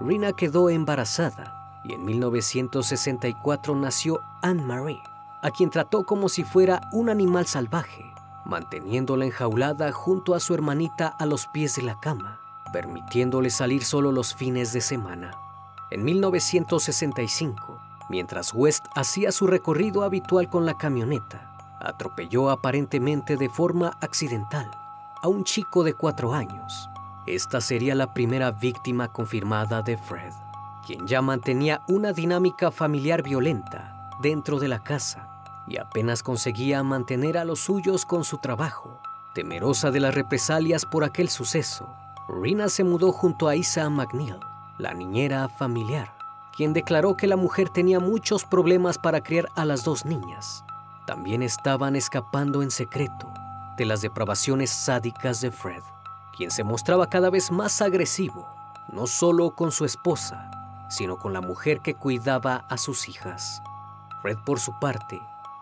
Rina 0.00 0.34
quedó 0.34 0.68
embarazada 0.68 1.80
y 1.84 1.94
en 1.94 2.04
1964 2.04 3.74
nació 3.74 4.20
Anne-Marie, 4.42 5.02
a 5.42 5.50
quien 5.50 5.70
trató 5.70 6.04
como 6.04 6.28
si 6.28 6.44
fuera 6.44 6.82
un 6.92 7.08
animal 7.08 7.46
salvaje 7.46 8.12
manteniéndola 8.44 9.24
enjaulada 9.24 9.92
junto 9.92 10.34
a 10.34 10.40
su 10.40 10.54
hermanita 10.54 11.08
a 11.18 11.26
los 11.26 11.46
pies 11.46 11.76
de 11.76 11.82
la 11.82 11.98
cama, 12.00 12.40
permitiéndole 12.72 13.50
salir 13.50 13.84
solo 13.84 14.12
los 14.12 14.34
fines 14.34 14.72
de 14.72 14.80
semana. 14.80 15.32
En 15.90 16.04
1965, 16.04 17.80
mientras 18.08 18.52
West 18.54 18.86
hacía 18.94 19.32
su 19.32 19.46
recorrido 19.46 20.04
habitual 20.04 20.48
con 20.48 20.66
la 20.66 20.74
camioneta, 20.74 21.78
atropelló 21.80 22.50
aparentemente 22.50 23.36
de 23.36 23.48
forma 23.48 23.96
accidental 24.00 24.70
a 25.22 25.28
un 25.28 25.44
chico 25.44 25.82
de 25.82 25.94
cuatro 25.94 26.32
años. 26.32 26.88
Esta 27.26 27.60
sería 27.60 27.94
la 27.94 28.12
primera 28.12 28.50
víctima 28.50 29.08
confirmada 29.08 29.82
de 29.82 29.96
Fred, 29.96 30.32
quien 30.86 31.06
ya 31.06 31.22
mantenía 31.22 31.82
una 31.88 32.12
dinámica 32.12 32.70
familiar 32.70 33.22
violenta 33.22 34.10
dentro 34.20 34.58
de 34.58 34.68
la 34.68 34.82
casa 34.82 35.39
y 35.70 35.78
apenas 35.78 36.24
conseguía 36.24 36.82
mantener 36.82 37.38
a 37.38 37.44
los 37.44 37.60
suyos 37.60 38.04
con 38.04 38.24
su 38.24 38.38
trabajo. 38.38 38.98
Temerosa 39.34 39.92
de 39.92 40.00
las 40.00 40.14
represalias 40.14 40.84
por 40.84 41.04
aquel 41.04 41.30
suceso, 41.30 41.88
Rina 42.28 42.68
se 42.68 42.82
mudó 42.82 43.12
junto 43.12 43.46
a 43.46 43.54
Isa 43.54 43.88
McNeil, 43.88 44.40
la 44.78 44.92
niñera 44.94 45.48
familiar, 45.48 46.12
quien 46.56 46.72
declaró 46.72 47.16
que 47.16 47.28
la 47.28 47.36
mujer 47.36 47.68
tenía 47.68 48.00
muchos 48.00 48.44
problemas 48.44 48.98
para 48.98 49.22
criar 49.22 49.48
a 49.54 49.64
las 49.64 49.84
dos 49.84 50.04
niñas. 50.04 50.64
También 51.06 51.42
estaban 51.42 51.94
escapando 51.94 52.62
en 52.62 52.72
secreto 52.72 53.32
de 53.76 53.84
las 53.84 54.02
depravaciones 54.02 54.70
sádicas 54.70 55.40
de 55.40 55.52
Fred, 55.52 55.82
quien 56.36 56.50
se 56.50 56.64
mostraba 56.64 57.06
cada 57.06 57.30
vez 57.30 57.52
más 57.52 57.80
agresivo, 57.80 58.48
no 58.92 59.06
solo 59.06 59.54
con 59.54 59.70
su 59.70 59.84
esposa, 59.84 60.50
sino 60.88 61.16
con 61.16 61.32
la 61.32 61.40
mujer 61.40 61.80
que 61.80 61.94
cuidaba 61.94 62.64
a 62.68 62.76
sus 62.76 63.08
hijas. 63.08 63.62
Fred, 64.20 64.36
por 64.44 64.58
su 64.58 64.72
parte, 64.80 65.20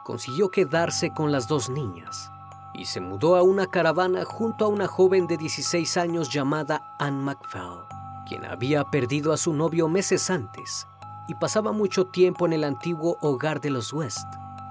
consiguió 0.09 0.50
quedarse 0.50 1.12
con 1.12 1.33
las 1.33 1.49
dos 1.49 1.69
niñas 1.69 2.33
y 2.73 2.87
se 2.87 2.99
mudó 2.99 3.37
a 3.37 3.43
una 3.43 3.67
caravana 3.67 4.25
junto 4.25 4.65
a 4.65 4.69
una 4.69 4.87
joven 4.87 5.27
de 5.27 5.37
16 5.37 5.99
años 5.99 6.31
llamada 6.31 6.97
Anne 6.99 7.21
McFell, 7.21 7.85
quien 8.27 8.47
había 8.47 8.85
perdido 8.85 9.35
a 9.35 9.37
su 9.37 9.53
novio 9.53 9.87
meses 9.87 10.31
antes 10.31 10.87
y 11.29 11.35
pasaba 11.35 11.73
mucho 11.73 12.07
tiempo 12.07 12.47
en 12.47 12.55
el 12.55 12.65
antiguo 12.65 13.19
hogar 13.21 13.61
de 13.61 13.69
los 13.69 13.93
West, 13.93 14.27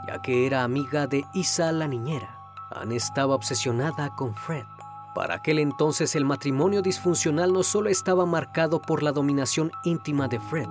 ya 0.08 0.24
que 0.24 0.48
era 0.48 0.63
amiga 0.63 1.06
de 1.06 1.24
Isa 1.36 1.72
la 1.72 1.88
niñera. 1.88 2.39
Anne 2.72 2.96
estaba 2.96 3.36
obsesionada 3.36 4.15
con 4.15 4.34
Fred. 4.34 4.65
Para 5.13 5.36
aquel 5.36 5.60
entonces 5.60 6.15
el 6.15 6.25
matrimonio 6.25 6.82
disfuncional 6.82 7.53
no 7.53 7.62
solo 7.62 7.91
estaba 7.91 8.25
marcado 8.25 8.82
por 8.82 9.03
la 9.03 9.12
dominación 9.12 9.70
íntima 9.84 10.27
de 10.27 10.39
Fred, 10.39 10.67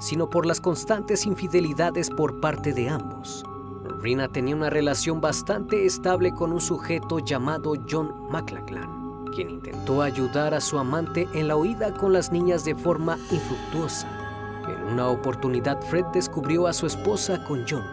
sino 0.00 0.30
por 0.30 0.46
las 0.46 0.62
constantes 0.62 1.26
infidelidades 1.26 2.08
por 2.08 2.40
parte 2.40 2.72
de 2.72 2.88
ambos. 2.88 3.44
Rina 3.88 4.28
tenía 4.28 4.56
una 4.56 4.70
relación 4.70 5.20
bastante 5.20 5.86
estable 5.86 6.32
con 6.32 6.52
un 6.52 6.60
sujeto 6.60 7.18
llamado 7.18 7.74
John 7.88 8.30
McLachlan, 8.30 9.26
quien 9.34 9.50
intentó 9.50 10.02
ayudar 10.02 10.54
a 10.54 10.60
su 10.60 10.78
amante 10.78 11.28
en 11.34 11.48
la 11.48 11.56
huida 11.56 11.94
con 11.94 12.12
las 12.12 12.32
niñas 12.32 12.64
de 12.64 12.74
forma 12.74 13.18
infructuosa. 13.30 14.08
En 14.68 14.92
una 14.92 15.08
oportunidad, 15.08 15.80
Fred 15.82 16.04
descubrió 16.12 16.66
a 16.66 16.72
su 16.72 16.86
esposa 16.86 17.44
con 17.44 17.64
John. 17.68 17.84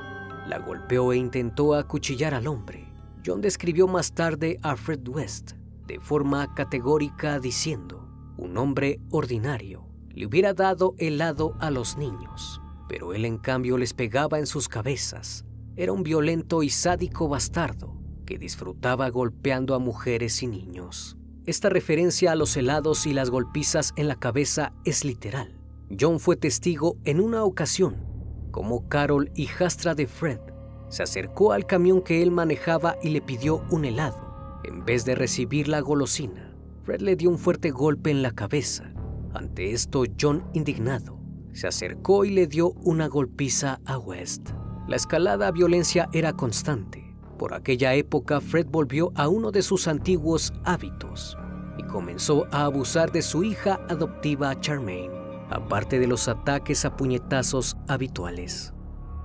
La 0.47 0.59
golpeó 0.59 1.13
e 1.13 1.17
intentó 1.17 1.75
acuchillar 1.75 2.33
al 2.33 2.47
hombre. 2.47 2.91
John 3.25 3.41
describió 3.41 3.87
más 3.87 4.13
tarde 4.13 4.59
a 4.61 4.75
Fred 4.75 5.07
West 5.07 5.53
de 5.87 5.99
forma 5.99 6.53
categórica 6.53 7.39
diciendo, 7.39 8.07
un 8.37 8.57
hombre 8.57 8.99
ordinario 9.11 9.85
le 10.09 10.25
hubiera 10.25 10.53
dado 10.53 10.95
helado 10.97 11.55
a 11.59 11.71
los 11.71 11.97
niños, 11.97 12.61
pero 12.87 13.13
él 13.13 13.25
en 13.25 13.37
cambio 13.37 13.77
les 13.77 13.93
pegaba 13.93 14.39
en 14.39 14.45
sus 14.45 14.69
cabezas 14.69 15.45
era 15.75 15.91
un 15.91 16.03
violento 16.03 16.63
y 16.63 16.69
sádico 16.69 17.27
bastardo 17.27 17.97
que 18.25 18.37
disfrutaba 18.37 19.09
golpeando 19.09 19.75
a 19.75 19.79
mujeres 19.79 20.41
y 20.43 20.47
niños. 20.47 21.17
Esta 21.45 21.69
referencia 21.69 22.31
a 22.31 22.35
los 22.35 22.55
helados 22.55 23.05
y 23.05 23.13
las 23.13 23.29
golpizas 23.29 23.93
en 23.97 24.07
la 24.07 24.15
cabeza 24.15 24.73
es 24.85 25.03
literal. 25.03 25.59
John 25.99 26.19
fue 26.19 26.37
testigo 26.37 26.97
en 27.03 27.19
una 27.19 27.43
ocasión 27.43 28.13
como 28.53 28.87
Carol, 28.87 29.31
hijastra 29.33 29.95
de 29.95 30.05
Fred, 30.05 30.39
se 30.87 31.01
acercó 31.01 31.53
al 31.53 31.65
camión 31.65 32.03
que 32.03 32.21
él 32.21 32.29
manejaba 32.29 32.97
y 33.01 33.09
le 33.09 33.19
pidió 33.19 33.63
un 33.71 33.83
helado. 33.83 34.61
En 34.63 34.85
vez 34.85 35.05
de 35.05 35.15
recibir 35.15 35.67
la 35.67 35.79
golosina, 35.79 36.55
Fred 36.83 37.01
le 37.01 37.15
dio 37.15 37.31
un 37.31 37.39
fuerte 37.39 37.71
golpe 37.71 38.11
en 38.11 38.21
la 38.21 38.29
cabeza. 38.29 38.93
Ante 39.33 39.71
esto, 39.71 40.03
John, 40.21 40.45
indignado, 40.53 41.19
se 41.51 41.65
acercó 41.65 42.25
y 42.25 42.29
le 42.29 42.45
dio 42.45 42.73
una 42.83 43.07
golpiza 43.07 43.81
a 43.85 43.97
West. 43.97 44.51
La 44.85 44.97
escalada 44.97 45.47
a 45.47 45.51
violencia 45.51 46.09
era 46.11 46.33
constante. 46.33 47.15
Por 47.37 47.53
aquella 47.53 47.93
época, 47.93 48.41
Fred 48.41 48.67
volvió 48.69 49.13
a 49.15 49.29
uno 49.29 49.51
de 49.51 49.61
sus 49.61 49.87
antiguos 49.87 50.53
hábitos 50.65 51.37
y 51.77 51.83
comenzó 51.83 52.47
a 52.51 52.65
abusar 52.65 53.11
de 53.13 53.21
su 53.21 53.45
hija 53.45 53.79
adoptiva 53.89 54.59
Charmaine, 54.59 55.13
aparte 55.49 55.99
de 55.99 56.07
los 56.07 56.27
ataques 56.27 56.83
a 56.83 56.97
puñetazos 56.97 57.77
habituales. 57.87 58.73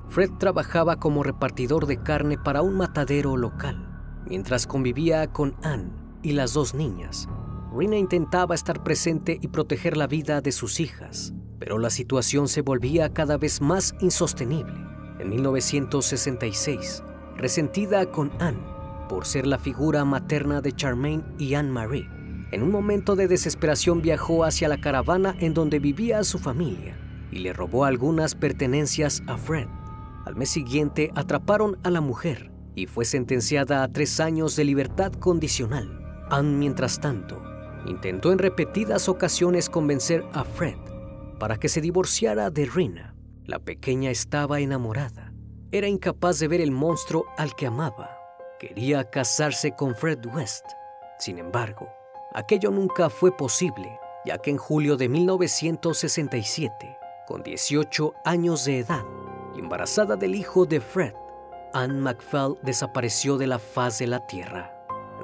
Fred 0.09 0.31
trabajaba 0.39 1.01
como 1.01 1.25
repartidor 1.25 1.87
de 1.87 2.01
carne 2.03 2.39
para 2.39 2.63
un 2.63 2.77
matadero 2.77 3.37
local. 3.37 3.85
Mientras 4.27 4.67
convivía 4.67 5.27
con 5.33 5.57
Anne 5.63 5.91
y 6.23 6.33
las 6.33 6.53
dos 6.53 6.75
niñas, 6.75 7.29
Rina 7.75 7.97
intentaba 7.97 8.55
estar 8.55 8.85
presente 8.85 9.39
y 9.41 9.49
proteger 9.49 9.97
la 9.97 10.07
vida 10.07 10.41
de 10.41 10.53
sus 10.53 10.79
hijas, 10.79 11.35
pero 11.59 11.79
la 11.79 11.91
situación 11.91 12.47
se 12.47 12.63
volvía 12.63 13.13
cada 13.13 13.37
vez 13.37 13.61
más 13.61 13.95
insostenible 14.01 14.88
en 15.19 15.31
1966, 15.31 17.03
resentida 17.37 18.07
con 18.07 18.31
Anne 18.41 18.79
por 19.09 19.27
ser 19.27 19.47
la 19.47 19.59
figura 19.59 20.05
materna 20.05 20.61
de 20.61 20.73
Charmaine 20.73 21.25
y 21.39 21.55
Anne-Marie. 21.55 22.09
En 22.51 22.63
un 22.63 22.71
momento 22.71 23.17
de 23.17 23.29
desesperación 23.29 24.01
viajó 24.01 24.45
hacia 24.45 24.69
la 24.69 24.81
caravana 24.81 25.35
en 25.41 25.55
donde 25.55 25.79
vivía 25.79 26.23
su 26.25 26.39
familia 26.39 26.97
y 27.31 27.41
le 27.41 27.53
robó 27.53 27.85
algunas 27.85 28.35
pertenencias 28.35 29.23
a 29.27 29.37
Fred. 29.37 29.67
Al 30.25 30.37
mes 30.37 30.51
siguiente 30.51 31.11
atraparon 31.15 31.79
a 31.83 31.91
la 31.91 32.01
mujer 32.01 32.51
y 32.75 32.87
fue 32.87 33.05
sentenciada 33.05 33.83
a 33.83 33.89
tres 33.89 34.21
años 34.21 34.57
de 34.57 34.65
libertad 34.65 35.13
condicional. 35.13 36.27
Anne, 36.31 36.57
mientras 36.57 37.01
tanto, 37.01 37.43
intentó 37.87 38.33
en 38.33 38.39
repetidas 38.39 39.09
ocasiones 39.09 39.69
convencer 39.69 40.25
a 40.33 40.45
Fred 40.45 40.77
para 41.39 41.57
que 41.57 41.69
se 41.69 41.81
divorciara 41.81 42.51
de 42.51 42.67
Rina, 42.67 43.08
la 43.49 43.59
pequeña 43.59 44.11
estaba 44.11 44.61
enamorada. 44.61 45.33
Era 45.73 45.89
incapaz 45.89 46.39
de 46.39 46.49
ver 46.49 46.61
el 46.61 46.71
monstruo 46.71 47.25
al 47.39 47.57
que 47.57 47.67
amaba. 47.67 48.19
Quería 48.61 49.09
casarse 49.09 49.75
con 49.75 49.95
Fred 49.95 50.19
West. 50.35 50.67
Sin 51.19 51.39
embargo, 51.39 51.89
aquello 52.35 52.71
nunca 52.71 53.09
fue 53.09 53.35
posible, 53.35 53.99
ya 54.27 54.37
que 54.37 54.51
en 54.51 54.59
julio 54.59 54.99
de 54.99 55.09
1967, 55.09 56.99
con 57.27 57.43
18 57.43 58.13
años 58.27 58.67
de 58.67 58.81
edad 58.81 59.05
embarazada 59.57 60.17
del 60.17 60.35
hijo 60.35 60.67
de 60.67 60.83
Fred, 60.83 61.15
Anne 61.73 62.01
McFell 62.01 62.59
desapareció 62.63 63.39
de 63.39 63.47
la 63.47 63.59
faz 63.59 63.99
de 63.99 64.09
la 64.09 64.27
tierra. 64.27 64.73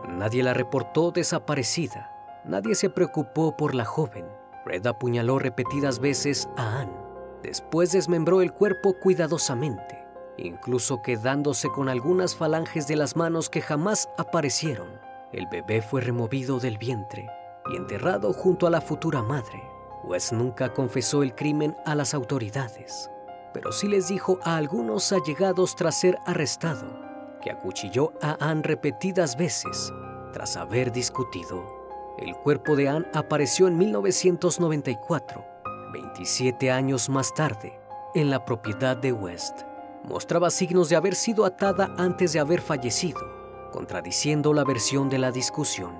Nadie 0.09 0.43
la 0.43 0.55
reportó 0.55 1.11
desaparecida. 1.11 2.11
Nadie 2.47 2.75
se 2.75 2.89
preocupó 2.89 3.55
por 3.55 3.75
la 3.75 3.85
joven. 3.85 4.25
Fred 4.65 4.87
apuñaló 4.87 5.39
repetidas 5.39 5.99
veces 5.99 6.49
a 6.57 6.81
Anne 6.81 7.04
Después 7.45 7.93
desmembró 7.93 8.41
el 8.41 8.55
cuerpo 8.55 8.95
cuidadosamente, 8.95 10.03
incluso 10.39 11.03
quedándose 11.03 11.69
con 11.69 11.91
algunas 11.91 12.35
falanges 12.35 12.89
de 12.89 12.97
las 12.97 13.17
manos 13.17 13.51
que 13.51 13.61
jamás 13.61 14.09
aparecieron. 14.17 14.89
El 15.31 15.47
bebé 15.49 15.83
fue 15.83 16.01
removido 16.01 16.59
del 16.59 16.79
vientre 16.79 17.29
y 17.71 17.77
enterrado 17.77 18.33
junto 18.33 18.67
a 18.67 18.71
la 18.71 18.81
futura 18.81 19.23
madre. 19.23 19.63
Wes 20.05 20.33
nunca 20.33 20.73
confesó 20.73 21.23
el 21.23 21.35
crimen 21.35 21.77
a 21.85 21.95
las 21.95 22.15
autoridades, 22.15 23.11
pero 23.53 23.73
sí 23.73 23.89
les 23.89 24.09
dijo 24.09 24.39
a 24.43 24.57
algunos 24.57 25.13
allegados 25.13 25.77
tras 25.77 26.01
ser 26.01 26.19
arrestado 26.25 26.87
que 27.43 27.51
acuchilló 27.51 28.15
a 28.23 28.39
Anne 28.41 28.63
repetidas 28.65 29.37
veces 29.37 29.93
tras 30.33 30.57
haber 30.57 30.93
discutido. 30.93 31.63
El 32.17 32.35
cuerpo 32.37 32.75
de 32.75 32.89
Anne 32.89 33.07
apareció 33.13 33.69
en 33.69 33.77
1994, 33.77 35.54
27 35.95 36.73
años 36.73 37.09
más 37.09 37.33
tarde, 37.35 37.79
en 38.17 38.29
la 38.29 38.45
propiedad 38.45 38.97
de 38.97 39.13
West. 39.13 39.61
Mostraba 40.03 40.51
signos 40.51 40.89
de 40.89 40.97
haber 40.97 41.15
sido 41.15 41.45
atada 41.45 41.95
antes 41.97 42.33
de 42.33 42.41
haber 42.41 42.61
fallecido, 42.61 43.21
contradiciendo 43.71 44.53
la 44.53 44.65
versión 44.65 45.09
de 45.09 45.19
la 45.19 45.31
discusión. 45.31 45.95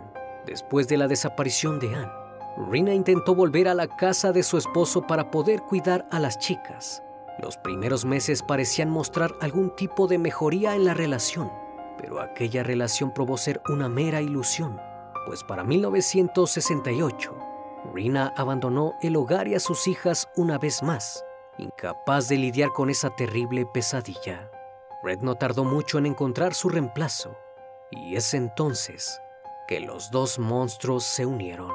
Después 0.47 0.89
de 0.89 0.97
la 0.97 1.07
desaparición 1.07 1.79
de 1.79 1.95
Anne, 1.95 2.11
Rina 2.71 2.93
intentó 2.93 3.37
volver 3.37 3.69
a 3.69 3.75
la 3.75 3.87
casa 3.87 4.33
de 4.33 4.43
su 4.43 4.59
esposo 4.59 5.03
para 5.03 5.31
poder 5.31 5.63
cuidar 5.63 6.09
a 6.11 6.19
las 6.19 6.41
chicas. 6.41 7.03
Los 7.41 7.57
primeros 7.57 8.05
meses 8.05 8.43
parecían 8.43 8.91
mostrar 8.91 9.33
algún 9.41 9.75
tipo 9.77 10.09
de 10.09 10.19
mejoría 10.19 10.75
en 10.75 10.85
la 10.85 10.95
relación, 10.95 11.53
pero 11.99 12.21
aquella 12.21 12.65
relación 12.65 13.15
probó 13.15 13.37
ser 13.37 13.63
una 13.69 13.89
mera 13.89 14.21
ilusión, 14.21 14.81
pues 15.27 15.45
para 15.45 15.63
1968, 15.63 17.44
Rina 17.93 18.33
abandonó 18.37 18.97
el 19.03 19.17
hogar 19.17 19.49
y 19.49 19.55
a 19.55 19.61
sus 19.61 19.87
hijas 19.87 20.29
una 20.37 20.59
vez 20.59 20.83
más, 20.83 21.25
incapaz 21.59 22.29
de 22.29 22.39
lidiar 22.39 22.71
con 22.73 22.89
esa 22.89 23.11
terrible 23.11 23.67
pesadilla. 23.67 24.51
Red 25.03 25.21
no 25.21 25.35
tardó 25.35 25.65
mucho 25.65 25.99
en 25.99 26.07
encontrar 26.07 26.55
su 26.55 26.69
reemplazo, 26.71 27.37
y 27.91 28.17
es 28.17 28.33
entonces 28.33 29.21
que 29.69 29.81
los 29.81 30.11
dos 30.11 30.39
monstruos 30.39 31.05
se 31.05 31.27
unieron. 31.27 31.73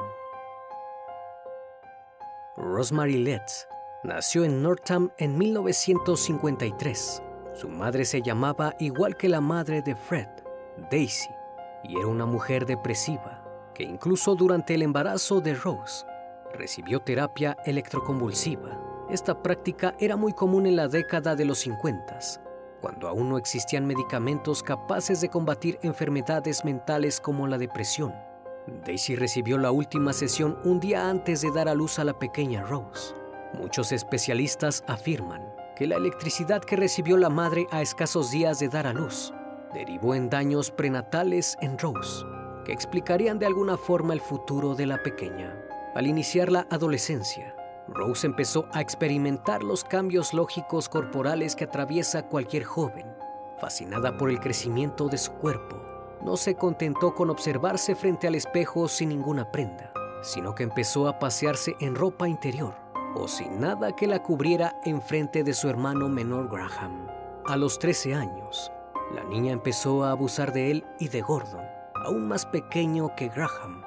Rosemary 2.56 3.18
Letts 3.18 3.68
nació 4.02 4.44
en 4.44 4.62
Northam 4.62 5.12
en 5.16 5.38
1953. 5.38 7.22
Su 7.54 7.68
madre 7.68 8.04
se 8.04 8.20
llamaba 8.20 8.74
igual 8.80 9.16
que 9.16 9.28
la 9.28 9.40
madre 9.40 9.80
de 9.82 9.94
Fred, 9.94 10.28
Daisy, 10.90 11.30
y 11.84 11.96
era 11.96 12.08
una 12.08 12.26
mujer 12.26 12.66
depresiva 12.66 13.39
incluso 13.84 14.34
durante 14.34 14.74
el 14.74 14.82
embarazo 14.82 15.40
de 15.40 15.54
Rose 15.54 16.04
recibió 16.54 17.00
terapia 17.00 17.56
electroconvulsiva. 17.64 19.06
Esta 19.10 19.42
práctica 19.42 19.94
era 19.98 20.16
muy 20.16 20.32
común 20.32 20.66
en 20.66 20.76
la 20.76 20.88
década 20.88 21.34
de 21.34 21.44
los 21.44 21.58
50, 21.60 22.18
cuando 22.80 23.08
aún 23.08 23.28
no 23.28 23.38
existían 23.38 23.86
medicamentos 23.86 24.62
capaces 24.62 25.20
de 25.20 25.28
combatir 25.28 25.78
enfermedades 25.82 26.64
mentales 26.64 27.20
como 27.20 27.46
la 27.46 27.58
depresión. 27.58 28.14
Daisy 28.84 29.16
recibió 29.16 29.58
la 29.58 29.70
última 29.70 30.12
sesión 30.12 30.58
un 30.64 30.80
día 30.80 31.08
antes 31.08 31.40
de 31.40 31.50
dar 31.50 31.68
a 31.68 31.74
luz 31.74 31.98
a 31.98 32.04
la 32.04 32.18
pequeña 32.18 32.62
Rose. 32.62 33.14
Muchos 33.54 33.90
especialistas 33.90 34.84
afirman 34.86 35.42
que 35.76 35.86
la 35.86 35.96
electricidad 35.96 36.62
que 36.62 36.76
recibió 36.76 37.16
la 37.16 37.30
madre 37.30 37.66
a 37.70 37.82
escasos 37.82 38.30
días 38.30 38.60
de 38.60 38.68
dar 38.68 38.86
a 38.86 38.92
luz 38.92 39.32
derivó 39.72 40.14
en 40.14 40.30
daños 40.30 40.70
prenatales 40.70 41.56
en 41.60 41.78
Rose, 41.78 42.24
que 42.64 42.72
explicarían 42.72 43.38
de 43.38 43.46
alguna 43.46 43.76
forma 43.76 44.12
el 44.12 44.20
futuro 44.20 44.74
de 44.74 44.86
la 44.86 45.02
pequeña. 45.02 45.56
Al 45.94 46.06
iniciar 46.06 46.52
la 46.52 46.66
adolescencia, 46.70 47.54
Rose 47.88 48.26
empezó 48.26 48.66
a 48.72 48.80
experimentar 48.80 49.62
los 49.62 49.82
cambios 49.82 50.32
lógicos 50.32 50.88
corporales 50.88 51.56
que 51.56 51.64
atraviesa 51.64 52.28
cualquier 52.28 52.64
joven. 52.64 53.06
Fascinada 53.60 54.16
por 54.16 54.30
el 54.30 54.40
crecimiento 54.40 55.08
de 55.08 55.18
su 55.18 55.32
cuerpo, 55.32 55.76
no 56.22 56.36
se 56.36 56.54
contentó 56.54 57.14
con 57.14 57.30
observarse 57.30 57.94
frente 57.94 58.26
al 58.26 58.34
espejo 58.34 58.88
sin 58.88 59.08
ninguna 59.08 59.50
prenda, 59.50 59.92
sino 60.22 60.54
que 60.54 60.62
empezó 60.62 61.08
a 61.08 61.18
pasearse 61.18 61.74
en 61.80 61.94
ropa 61.94 62.28
interior 62.28 62.74
o 63.14 63.26
sin 63.26 63.60
nada 63.60 63.94
que 63.96 64.06
la 64.06 64.22
cubriera 64.22 64.80
en 64.84 65.02
frente 65.02 65.42
de 65.42 65.54
su 65.54 65.68
hermano 65.68 66.08
menor 66.08 66.48
Graham. 66.48 67.08
A 67.46 67.56
los 67.56 67.78
13 67.78 68.14
años, 68.14 68.70
la 69.14 69.24
niña 69.24 69.52
empezó 69.52 70.04
a 70.04 70.12
abusar 70.12 70.52
de 70.52 70.70
él 70.70 70.84
y 70.98 71.08
de 71.08 71.20
Gordon, 71.20 71.64
aún 72.04 72.28
más 72.28 72.46
pequeño 72.46 73.14
que 73.16 73.28
Graham. 73.28 73.82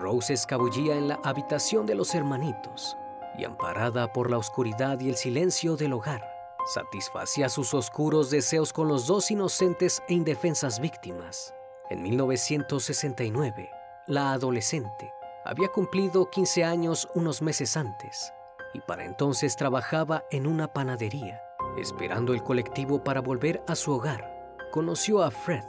Rose 0.00 0.32
escabullía 0.32 0.96
en 0.96 1.08
la 1.08 1.20
habitación 1.24 1.86
de 1.86 1.94
los 1.94 2.14
hermanitos 2.14 2.96
y 3.36 3.44
amparada 3.44 4.12
por 4.12 4.30
la 4.30 4.38
oscuridad 4.38 5.00
y 5.00 5.08
el 5.08 5.16
silencio 5.16 5.76
del 5.76 5.92
hogar, 5.92 6.24
satisfacía 6.66 7.48
sus 7.48 7.74
oscuros 7.74 8.30
deseos 8.30 8.72
con 8.72 8.88
los 8.88 9.06
dos 9.06 9.30
inocentes 9.30 10.02
e 10.08 10.14
indefensas 10.14 10.80
víctimas. 10.80 11.54
En 11.90 12.02
1969, 12.02 13.70
la 14.06 14.32
adolescente 14.32 15.12
había 15.44 15.68
cumplido 15.68 16.30
15 16.30 16.64
años 16.64 17.08
unos 17.14 17.42
meses 17.42 17.76
antes 17.76 18.32
y 18.72 18.80
para 18.80 19.04
entonces 19.04 19.56
trabajaba 19.56 20.24
en 20.30 20.46
una 20.46 20.72
panadería. 20.72 21.42
Esperando 21.76 22.32
el 22.32 22.42
colectivo 22.42 23.02
para 23.02 23.20
volver 23.20 23.62
a 23.66 23.74
su 23.74 23.92
hogar, 23.92 24.56
conoció 24.72 25.22
a 25.22 25.30
Fred, 25.30 25.64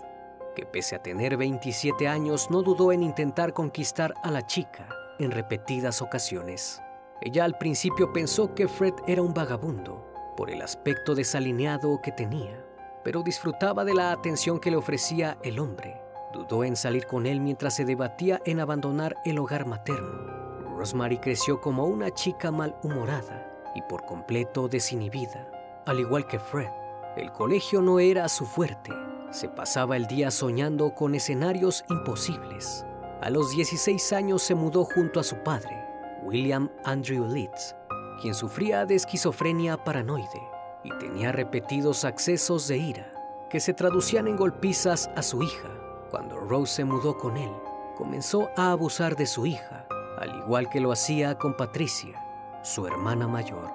que 0.55 0.65
pese 0.65 0.95
a 0.95 1.03
tener 1.03 1.37
27 1.37 2.07
años 2.07 2.49
no 2.49 2.63
dudó 2.63 2.91
en 2.91 3.03
intentar 3.03 3.53
conquistar 3.53 4.15
a 4.23 4.31
la 4.31 4.47
chica 4.47 4.89
en 5.19 5.31
repetidas 5.31 6.01
ocasiones. 6.01 6.81
Ella 7.21 7.43
al 7.43 7.57
principio 7.57 8.11
pensó 8.11 8.55
que 8.55 8.67
Fred 8.67 8.93
era 9.05 9.21
un 9.21 9.33
vagabundo 9.33 10.33
por 10.35 10.49
el 10.49 10.61
aspecto 10.61 11.13
desalineado 11.13 12.01
que 12.01 12.11
tenía, 12.11 12.65
pero 13.03 13.21
disfrutaba 13.21 13.85
de 13.85 13.93
la 13.93 14.11
atención 14.11 14.59
que 14.59 14.71
le 14.71 14.77
ofrecía 14.77 15.37
el 15.43 15.59
hombre 15.59 16.05
Dudó 16.35 16.65
en 16.65 16.75
salir 16.75 17.07
con 17.07 17.27
él 17.27 17.39
mientras 17.39 17.77
se 17.77 17.85
debatía 17.85 18.41
en 18.43 18.59
abandonar 18.59 19.15
el 19.23 19.39
hogar 19.39 19.65
materno. 19.65 20.75
Rosemary 20.75 21.19
creció 21.19 21.61
como 21.61 21.85
una 21.85 22.11
chica 22.11 22.51
malhumorada 22.51 23.71
y 23.73 23.81
por 23.83 24.05
completo 24.05 24.67
desinhibida. 24.67 25.49
Al 25.85 26.01
igual 26.01 26.27
que 26.27 26.37
Fred, 26.37 26.67
el 27.15 27.31
colegio 27.31 27.81
no 27.81 27.99
era 27.99 28.27
su 28.27 28.45
fuerte. 28.45 28.91
Se 29.35 29.49
pasaba 29.49 29.97
el 29.97 30.07
día 30.07 30.31
soñando 30.31 30.95
con 30.95 31.13
escenarios 31.13 31.83
imposibles. 31.89 32.85
A 33.21 33.29
los 33.29 33.51
16 33.51 34.13
años 34.13 34.41
se 34.41 34.55
mudó 34.55 34.85
junto 34.85 35.19
a 35.19 35.23
su 35.23 35.35
padre, 35.43 35.77
William 36.23 36.69
Andrew 36.85 37.27
Leeds, 37.27 37.75
quien 38.21 38.33
sufría 38.33 38.85
de 38.85 38.95
esquizofrenia 38.95 39.83
paranoide 39.83 40.41
y 40.85 40.97
tenía 40.99 41.33
repetidos 41.33 42.05
accesos 42.05 42.69
de 42.69 42.77
ira 42.77 43.11
que 43.49 43.59
se 43.59 43.73
traducían 43.73 44.29
en 44.29 44.37
golpizas 44.37 45.09
a 45.17 45.21
su 45.21 45.43
hija 45.43 45.67
cuando 46.09 46.39
Rose 46.39 46.75
se 46.75 46.85
mudó 46.85 47.17
con 47.17 47.35
él, 47.35 47.51
comenzó 47.97 48.47
a 48.55 48.71
abusar 48.71 49.17
de 49.17 49.25
su 49.25 49.45
hija, 49.45 49.85
al 50.17 50.33
igual 50.33 50.69
que 50.69 50.79
lo 50.79 50.93
hacía 50.93 51.37
con 51.37 51.57
Patricia, 51.57 52.25
su 52.63 52.87
hermana 52.87 53.27
mayor. 53.27 53.69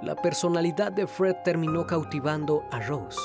La 0.00 0.16
personalidad 0.16 0.90
de 0.90 1.06
Fred 1.06 1.36
terminó 1.44 1.86
cautivando 1.86 2.64
a 2.70 2.80
Rose 2.80 3.20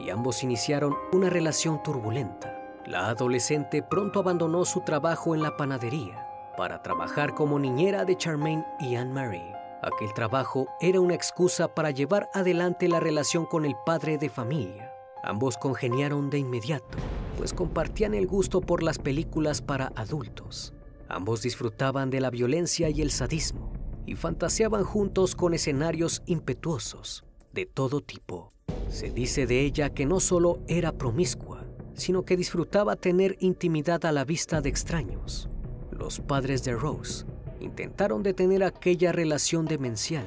y 0.00 0.10
ambos 0.10 0.42
iniciaron 0.42 0.94
una 1.12 1.30
relación 1.30 1.82
turbulenta. 1.82 2.56
La 2.86 3.08
adolescente 3.08 3.82
pronto 3.82 4.20
abandonó 4.20 4.64
su 4.64 4.80
trabajo 4.80 5.34
en 5.34 5.42
la 5.42 5.56
panadería 5.56 6.26
para 6.56 6.82
trabajar 6.82 7.34
como 7.34 7.58
niñera 7.58 8.04
de 8.04 8.16
Charmaine 8.16 8.64
y 8.80 8.94
Anne-Marie. 8.94 9.54
Aquel 9.82 10.14
trabajo 10.14 10.68
era 10.80 11.00
una 11.00 11.14
excusa 11.14 11.74
para 11.74 11.90
llevar 11.90 12.28
adelante 12.32 12.88
la 12.88 13.00
relación 13.00 13.46
con 13.46 13.64
el 13.64 13.74
padre 13.84 14.18
de 14.18 14.30
familia. 14.30 14.92
Ambos 15.22 15.56
congeniaron 15.58 16.30
de 16.30 16.38
inmediato 16.38 16.96
pues 17.36 17.52
compartían 17.52 18.14
el 18.14 18.26
gusto 18.26 18.60
por 18.60 18.82
las 18.82 18.98
películas 18.98 19.60
para 19.60 19.92
adultos. 19.94 20.72
Ambos 21.08 21.42
disfrutaban 21.42 22.10
de 22.10 22.20
la 22.20 22.30
violencia 22.30 22.88
y 22.88 23.02
el 23.02 23.10
sadismo 23.10 23.72
y 24.06 24.16
fantaseaban 24.16 24.84
juntos 24.84 25.34
con 25.34 25.54
escenarios 25.54 26.22
impetuosos 26.26 27.24
de 27.52 27.66
todo 27.66 28.00
tipo. 28.00 28.55
Se 28.88 29.10
dice 29.10 29.46
de 29.46 29.62
ella 29.62 29.90
que 29.90 30.06
no 30.06 30.20
solo 30.20 30.60
era 30.68 30.92
promiscua, 30.92 31.64
sino 31.94 32.24
que 32.24 32.36
disfrutaba 32.36 32.96
tener 32.96 33.36
intimidad 33.40 34.04
a 34.04 34.12
la 34.12 34.24
vista 34.24 34.60
de 34.60 34.68
extraños. 34.68 35.48
Los 35.90 36.20
padres 36.20 36.62
de 36.62 36.74
Rose 36.74 37.24
intentaron 37.60 38.22
detener 38.22 38.62
aquella 38.62 39.12
relación 39.12 39.66
demencial, 39.66 40.24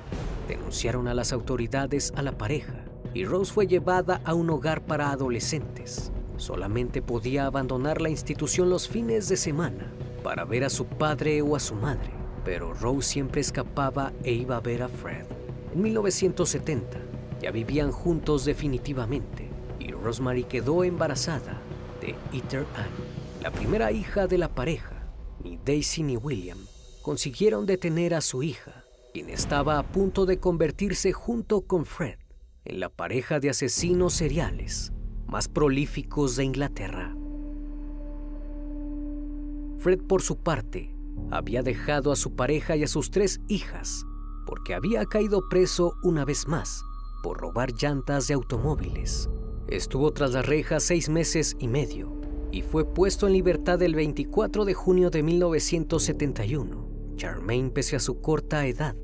denunciaron 0.47 1.07
a 1.07 1.13
las 1.13 1.31
autoridades 1.31 2.11
a 2.15 2.21
la 2.21 2.37
pareja 2.37 2.85
y 3.13 3.25
Rose 3.25 3.53
fue 3.53 3.67
llevada 3.67 4.21
a 4.25 4.33
un 4.33 4.49
hogar 4.49 4.81
para 4.85 5.11
adolescentes. 5.11 6.11
Solamente 6.37 7.01
podía 7.01 7.45
abandonar 7.45 8.01
la 8.01 8.09
institución 8.09 8.69
los 8.69 8.87
fines 8.87 9.29
de 9.29 9.37
semana 9.37 9.91
para 10.23 10.45
ver 10.45 10.63
a 10.63 10.69
su 10.69 10.85
padre 10.85 11.41
o 11.41 11.55
a 11.55 11.59
su 11.59 11.75
madre, 11.75 12.11
pero 12.43 12.73
Rose 12.73 13.09
siempre 13.09 13.41
escapaba 13.41 14.11
e 14.23 14.33
iba 14.33 14.57
a 14.57 14.61
ver 14.61 14.83
a 14.83 14.89
Fred. 14.89 15.25
En 15.73 15.81
1970 15.81 17.08
ya 17.41 17.51
vivían 17.51 17.91
juntos 17.91 18.45
definitivamente 18.45 19.49
y 19.79 19.91
Rosemary 19.91 20.43
quedó 20.43 20.83
embarazada 20.83 21.61
de 22.01 22.15
Ether 22.33 22.65
Ann, 22.75 22.89
la 23.41 23.51
primera 23.51 23.91
hija 23.91 24.27
de 24.27 24.37
la 24.37 24.49
pareja. 24.49 24.95
Ni 25.43 25.57
Daisy 25.57 26.03
ni 26.03 26.17
William 26.17 26.57
consiguieron 27.01 27.65
detener 27.65 28.13
a 28.13 28.21
su 28.21 28.43
hija, 28.43 28.83
quien 29.13 29.29
estaba 29.29 29.79
a 29.79 29.83
punto 29.83 30.25
de 30.25 30.39
convertirse 30.39 31.13
junto 31.13 31.61
con 31.61 31.85
Fred 31.85 32.19
en 32.65 32.79
la 32.79 32.89
pareja 32.89 33.39
de 33.39 33.49
asesinos 33.49 34.13
seriales 34.13 34.91
más 35.27 35.47
prolíficos 35.47 36.35
de 36.35 36.43
Inglaterra. 36.43 37.15
Fred, 39.77 40.01
por 40.01 40.21
su 40.21 40.37
parte, 40.37 40.93
había 41.31 41.63
dejado 41.63 42.11
a 42.11 42.15
su 42.15 42.35
pareja 42.35 42.75
y 42.75 42.83
a 42.83 42.87
sus 42.87 43.11
tres 43.11 43.39
hijas 43.47 44.05
porque 44.45 44.73
había 44.73 45.05
caído 45.05 45.47
preso 45.47 45.93
una 46.03 46.25
vez 46.25 46.47
más 46.47 46.83
por 47.21 47.39
robar 47.39 47.73
llantas 47.73 48.27
de 48.27 48.33
automóviles. 48.33 49.29
Estuvo 49.67 50.11
tras 50.11 50.33
las 50.33 50.45
rejas 50.45 50.83
seis 50.83 51.09
meses 51.09 51.55
y 51.59 51.67
medio 51.67 52.19
y 52.51 52.61
fue 52.61 52.85
puesto 52.85 53.27
en 53.27 53.33
libertad 53.33 53.81
el 53.81 53.95
24 53.95 54.65
de 54.65 54.73
junio 54.73 55.09
de 55.09 55.23
1971. 55.23 56.89
Charmaine, 57.15 57.69
pese 57.69 57.95
a 57.95 57.99
su 57.99 58.21
corta 58.21 58.65
edad, 58.65 58.95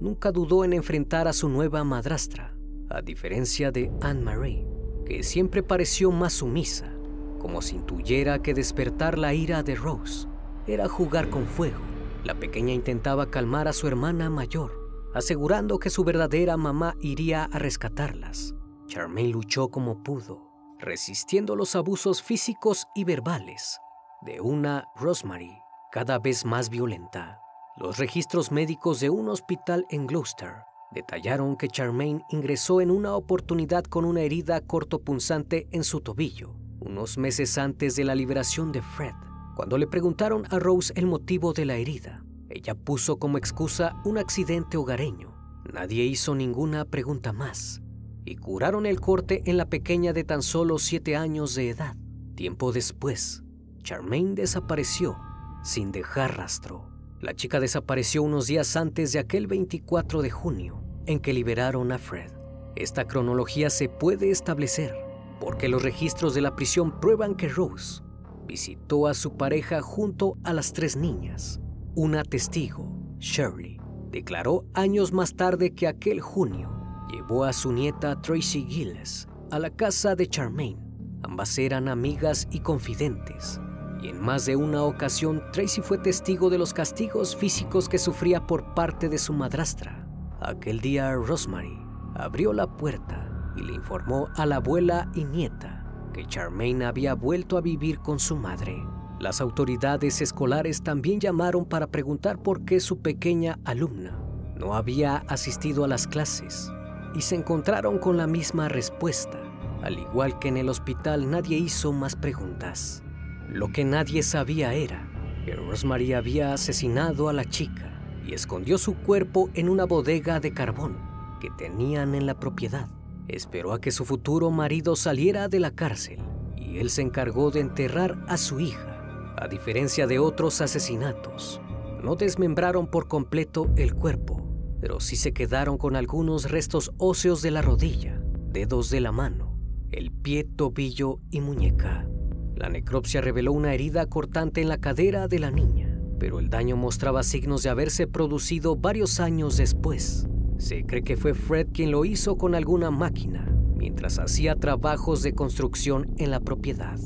nunca 0.00 0.32
dudó 0.32 0.64
en 0.64 0.72
enfrentar 0.72 1.28
a 1.28 1.32
su 1.32 1.48
nueva 1.48 1.84
madrastra, 1.84 2.56
a 2.88 3.00
diferencia 3.00 3.70
de 3.70 3.92
Anne-Marie, 4.00 4.66
que 5.06 5.22
siempre 5.22 5.62
pareció 5.62 6.10
más 6.10 6.34
sumisa, 6.34 6.92
como 7.38 7.62
si 7.62 7.76
intuyera 7.76 8.42
que 8.42 8.54
despertar 8.54 9.18
la 9.18 9.32
ira 9.34 9.62
de 9.62 9.76
Rose 9.76 10.28
era 10.66 10.88
jugar 10.88 11.30
con 11.30 11.46
fuego. 11.46 11.80
La 12.24 12.34
pequeña 12.34 12.72
intentaba 12.72 13.30
calmar 13.30 13.66
a 13.66 13.72
su 13.72 13.88
hermana 13.88 14.28
mayor, 14.28 14.79
asegurando 15.14 15.78
que 15.78 15.90
su 15.90 16.04
verdadera 16.04 16.56
mamá 16.56 16.94
iría 17.00 17.44
a 17.44 17.58
rescatarlas. 17.58 18.54
Charmaine 18.86 19.32
luchó 19.32 19.68
como 19.68 20.02
pudo, 20.02 20.50
resistiendo 20.78 21.56
los 21.56 21.76
abusos 21.76 22.22
físicos 22.22 22.86
y 22.94 23.04
verbales 23.04 23.78
de 24.22 24.40
una 24.40 24.86
Rosemary 24.96 25.56
cada 25.90 26.18
vez 26.18 26.44
más 26.44 26.70
violenta. 26.70 27.40
Los 27.76 27.98
registros 27.98 28.52
médicos 28.52 29.00
de 29.00 29.10
un 29.10 29.28
hospital 29.28 29.86
en 29.90 30.06
Gloucester 30.06 30.64
detallaron 30.92 31.56
que 31.56 31.68
Charmaine 31.68 32.22
ingresó 32.30 32.80
en 32.80 32.90
una 32.90 33.14
oportunidad 33.14 33.84
con 33.84 34.04
una 34.04 34.22
herida 34.22 34.60
cortopunzante 34.60 35.68
en 35.70 35.84
su 35.84 36.00
tobillo, 36.00 36.54
unos 36.80 37.16
meses 37.16 37.56
antes 37.58 37.96
de 37.96 38.04
la 38.04 38.14
liberación 38.14 38.72
de 38.72 38.82
Fred. 38.82 39.14
Cuando 39.56 39.78
le 39.78 39.86
preguntaron 39.86 40.44
a 40.50 40.58
Rose 40.58 40.92
el 40.96 41.06
motivo 41.06 41.52
de 41.52 41.64
la 41.64 41.76
herida, 41.76 42.24
ella 42.50 42.74
puso 42.74 43.18
como 43.18 43.38
excusa 43.38 44.00
un 44.04 44.18
accidente 44.18 44.76
hogareño. 44.76 45.34
Nadie 45.72 46.04
hizo 46.04 46.34
ninguna 46.34 46.84
pregunta 46.84 47.32
más 47.32 47.80
y 48.24 48.36
curaron 48.36 48.86
el 48.86 49.00
corte 49.00 49.42
en 49.46 49.56
la 49.56 49.68
pequeña 49.68 50.12
de 50.12 50.24
tan 50.24 50.42
solo 50.42 50.78
siete 50.78 51.16
años 51.16 51.54
de 51.54 51.70
edad. 51.70 51.96
Tiempo 52.34 52.72
después, 52.72 53.42
Charmaine 53.82 54.34
desapareció 54.34 55.16
sin 55.62 55.92
dejar 55.92 56.36
rastro. 56.36 56.90
La 57.20 57.34
chica 57.34 57.60
desapareció 57.60 58.22
unos 58.22 58.46
días 58.46 58.76
antes 58.76 59.12
de 59.12 59.20
aquel 59.20 59.46
24 59.46 60.22
de 60.22 60.30
junio 60.30 60.82
en 61.06 61.20
que 61.20 61.32
liberaron 61.32 61.92
a 61.92 61.98
Fred. 61.98 62.32
Esta 62.76 63.06
cronología 63.06 63.70
se 63.70 63.88
puede 63.88 64.30
establecer 64.30 64.94
porque 65.40 65.68
los 65.68 65.82
registros 65.82 66.34
de 66.34 66.42
la 66.42 66.54
prisión 66.56 67.00
prueban 67.00 67.34
que 67.34 67.48
Rose 67.48 68.02
visitó 68.46 69.06
a 69.06 69.14
su 69.14 69.36
pareja 69.36 69.80
junto 69.80 70.36
a 70.44 70.52
las 70.52 70.72
tres 70.72 70.96
niñas. 70.96 71.60
Una 71.96 72.22
testigo, 72.22 72.88
Shirley, 73.18 73.80
declaró 74.12 74.64
años 74.74 75.12
más 75.12 75.34
tarde 75.34 75.74
que 75.74 75.88
aquel 75.88 76.20
junio 76.20 76.70
llevó 77.10 77.42
a 77.42 77.52
su 77.52 77.72
nieta 77.72 78.22
Tracy 78.22 78.64
Gilles 78.64 79.26
a 79.50 79.58
la 79.58 79.70
casa 79.70 80.14
de 80.14 80.28
Charmaine. 80.28 80.78
Ambas 81.24 81.58
eran 81.58 81.88
amigas 81.88 82.46
y 82.52 82.60
confidentes, 82.60 83.60
y 84.00 84.08
en 84.08 84.20
más 84.20 84.46
de 84.46 84.54
una 84.54 84.84
ocasión 84.84 85.42
Tracy 85.52 85.80
fue 85.80 85.98
testigo 85.98 86.48
de 86.48 86.58
los 86.58 86.72
castigos 86.72 87.34
físicos 87.34 87.88
que 87.88 87.98
sufría 87.98 88.46
por 88.46 88.72
parte 88.74 89.08
de 89.08 89.18
su 89.18 89.32
madrastra. 89.32 90.08
Aquel 90.40 90.80
día 90.80 91.12
Rosemary 91.16 91.76
abrió 92.14 92.52
la 92.52 92.68
puerta 92.76 93.52
y 93.56 93.62
le 93.62 93.74
informó 93.74 94.28
a 94.36 94.46
la 94.46 94.56
abuela 94.56 95.10
y 95.12 95.24
nieta 95.24 95.84
que 96.14 96.24
Charmaine 96.24 96.84
había 96.84 97.14
vuelto 97.14 97.58
a 97.58 97.60
vivir 97.60 97.98
con 97.98 98.20
su 98.20 98.36
madre. 98.36 98.80
Las 99.20 99.42
autoridades 99.42 100.22
escolares 100.22 100.82
también 100.82 101.20
llamaron 101.20 101.66
para 101.66 101.86
preguntar 101.88 102.42
por 102.42 102.64
qué 102.64 102.80
su 102.80 103.00
pequeña 103.00 103.58
alumna 103.66 104.18
no 104.56 104.74
había 104.74 105.16
asistido 105.28 105.84
a 105.84 105.88
las 105.88 106.06
clases 106.06 106.72
y 107.14 107.20
se 107.20 107.34
encontraron 107.34 107.98
con 107.98 108.16
la 108.16 108.26
misma 108.26 108.70
respuesta. 108.70 109.38
Al 109.82 109.98
igual 109.98 110.38
que 110.38 110.48
en 110.48 110.56
el 110.56 110.70
hospital, 110.70 111.30
nadie 111.30 111.58
hizo 111.58 111.92
más 111.92 112.16
preguntas. 112.16 113.02
Lo 113.46 113.70
que 113.72 113.84
nadie 113.84 114.22
sabía 114.22 114.72
era 114.72 115.06
que 115.44 115.54
Rosemary 115.54 116.14
había 116.14 116.54
asesinado 116.54 117.28
a 117.28 117.34
la 117.34 117.44
chica 117.44 117.90
y 118.26 118.32
escondió 118.32 118.78
su 118.78 118.94
cuerpo 118.94 119.50
en 119.52 119.68
una 119.68 119.84
bodega 119.84 120.40
de 120.40 120.54
carbón 120.54 120.96
que 121.40 121.50
tenían 121.50 122.14
en 122.14 122.24
la 122.24 122.40
propiedad. 122.40 122.88
Esperó 123.28 123.74
a 123.74 123.82
que 123.82 123.90
su 123.90 124.06
futuro 124.06 124.50
marido 124.50 124.96
saliera 124.96 125.48
de 125.48 125.60
la 125.60 125.72
cárcel 125.72 126.20
y 126.56 126.78
él 126.78 126.88
se 126.88 127.02
encargó 127.02 127.50
de 127.50 127.60
enterrar 127.60 128.18
a 128.26 128.38
su 128.38 128.60
hija. 128.60 128.99
A 129.40 129.48
diferencia 129.48 130.06
de 130.06 130.18
otros 130.18 130.60
asesinatos, 130.60 131.60
no 132.04 132.14
desmembraron 132.14 132.86
por 132.86 133.08
completo 133.08 133.70
el 133.76 133.94
cuerpo 133.94 134.40
pero 134.80 134.98
sí 134.98 135.16
se 135.16 135.32
quedaron 135.32 135.76
con 135.76 135.94
algunos 135.94 136.50
restos 136.50 136.92
óseos 136.96 137.42
de 137.42 137.50
la 137.50 137.62
rodilla, 137.62 138.20
dedos 138.50 138.90
de 138.90 139.00
la 139.00 139.12
mano, 139.12 139.58
el 139.90 140.10
pie, 140.10 140.44
tobillo 140.44 141.20
y 141.30 141.40
muñeca. 141.40 142.08
La 142.56 142.68
necropsia 142.70 143.20
reveló 143.20 143.52
una 143.52 143.74
herida 143.74 144.06
cortante 144.06 144.62
en 144.62 144.68
la 144.68 144.78
cadera 144.78 145.28
de 145.28 145.38
la 145.38 145.50
niña, 145.50 145.98
pero 146.18 146.38
el 146.38 146.48
daño 146.48 146.76
mostraba 146.76 147.22
signos 147.22 147.62
de 147.62 147.70
haberse 147.70 148.06
producido 148.06 148.74
varios 148.76 149.20
años 149.20 149.56
después. 149.58 150.26
Se 150.58 150.84
cree 150.84 151.04
que 151.04 151.16
fue 151.16 151.34
Fred 151.34 151.68
quien 151.72 151.90
lo 151.90 152.04
hizo 152.04 152.36
con 152.36 152.54
alguna 152.54 152.90
máquina, 152.90 153.46
mientras 153.76 154.18
hacía 154.18 154.56
trabajos 154.56 155.22
de 155.22 155.34
construcción 155.34 156.14
en 156.16 156.30
la 156.30 156.40
propiedad. 156.40 156.98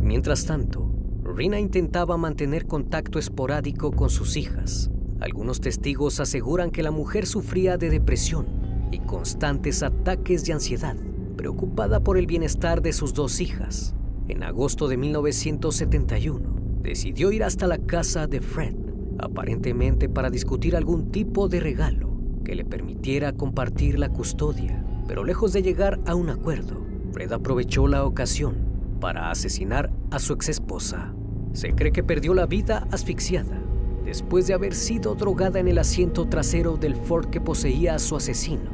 Mientras 0.00 0.44
tanto, 0.44 0.91
Rina 1.32 1.58
intentaba 1.58 2.16
mantener 2.16 2.66
contacto 2.66 3.18
esporádico 3.18 3.90
con 3.92 4.10
sus 4.10 4.36
hijas, 4.36 4.90
algunos 5.22 5.60
testigos 5.60 6.18
aseguran 6.18 6.72
que 6.72 6.82
la 6.82 6.90
mujer 6.90 7.26
sufría 7.26 7.78
de 7.78 7.90
depresión 7.90 8.46
y 8.90 8.98
constantes 8.98 9.84
ataques 9.84 10.44
de 10.44 10.52
ansiedad, 10.52 10.96
preocupada 11.36 12.00
por 12.00 12.18
el 12.18 12.26
bienestar 12.26 12.82
de 12.82 12.92
sus 12.92 13.14
dos 13.14 13.40
hijas. 13.40 13.94
En 14.26 14.42
agosto 14.42 14.88
de 14.88 14.96
1971, 14.96 16.80
decidió 16.82 17.30
ir 17.30 17.44
hasta 17.44 17.68
la 17.68 17.78
casa 17.78 18.26
de 18.26 18.40
Fred, 18.40 18.74
aparentemente 19.18 20.08
para 20.08 20.28
discutir 20.28 20.74
algún 20.74 21.12
tipo 21.12 21.48
de 21.48 21.60
regalo 21.60 22.10
que 22.44 22.56
le 22.56 22.64
permitiera 22.64 23.32
compartir 23.32 24.00
la 24.00 24.08
custodia. 24.08 24.84
Pero 25.06 25.22
lejos 25.22 25.52
de 25.52 25.62
llegar 25.62 26.00
a 26.04 26.16
un 26.16 26.30
acuerdo, 26.30 26.84
Fred 27.12 27.30
aprovechó 27.32 27.86
la 27.86 28.04
ocasión 28.04 28.56
para 29.00 29.30
asesinar 29.30 29.92
a 30.10 30.18
su 30.18 30.32
exesposa. 30.32 31.14
Se 31.52 31.74
cree 31.74 31.92
que 31.92 32.02
perdió 32.02 32.32
la 32.34 32.46
vida 32.46 32.86
asfixiada 32.90 33.60
después 34.04 34.46
de 34.46 34.54
haber 34.54 34.74
sido 34.74 35.14
drogada 35.14 35.60
en 35.60 35.68
el 35.68 35.78
asiento 35.78 36.26
trasero 36.26 36.76
del 36.76 36.96
Ford 36.96 37.26
que 37.26 37.40
poseía 37.40 37.94
a 37.94 37.98
su 37.98 38.16
asesino. 38.16 38.70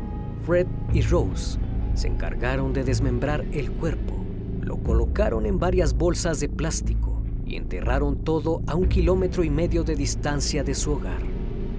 Fred 0.46 0.66
y 0.92 1.02
Rose 1.02 1.58
se 1.94 2.08
encargaron 2.08 2.72
de 2.72 2.84
desmembrar 2.84 3.44
el 3.52 3.70
cuerpo, 3.72 4.14
lo 4.62 4.78
colocaron 4.78 5.44
en 5.44 5.58
varias 5.58 5.94
bolsas 5.94 6.40
de 6.40 6.48
plástico 6.48 7.22
y 7.44 7.56
enterraron 7.56 8.24
todo 8.24 8.62
a 8.66 8.74
un 8.74 8.88
kilómetro 8.88 9.42
y 9.42 9.50
medio 9.50 9.82
de 9.82 9.96
distancia 9.96 10.62
de 10.62 10.74
su 10.74 10.92
hogar. 10.92 11.20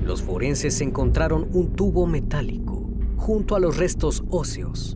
Los 0.03 0.21
forenses 0.21 0.81
encontraron 0.81 1.47
un 1.53 1.75
tubo 1.75 2.05
metálico 2.07 2.89
junto 3.15 3.55
a 3.55 3.59
los 3.59 3.77
restos 3.77 4.23
óseos, 4.29 4.95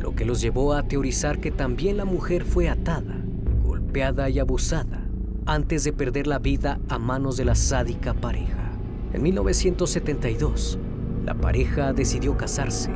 lo 0.00 0.14
que 0.14 0.24
los 0.24 0.40
llevó 0.40 0.72
a 0.72 0.82
teorizar 0.82 1.40
que 1.40 1.50
también 1.50 1.96
la 1.96 2.04
mujer 2.04 2.44
fue 2.44 2.68
atada, 2.68 3.22
golpeada 3.64 4.28
y 4.30 4.38
abusada 4.38 5.01
antes 5.46 5.84
de 5.84 5.92
perder 5.92 6.26
la 6.26 6.38
vida 6.38 6.78
a 6.88 6.98
manos 6.98 7.36
de 7.36 7.44
la 7.44 7.54
sádica 7.54 8.14
pareja. 8.14 8.70
En 9.12 9.22
1972, 9.22 10.78
la 11.24 11.34
pareja 11.34 11.92
decidió 11.92 12.36
casarse. 12.36 12.92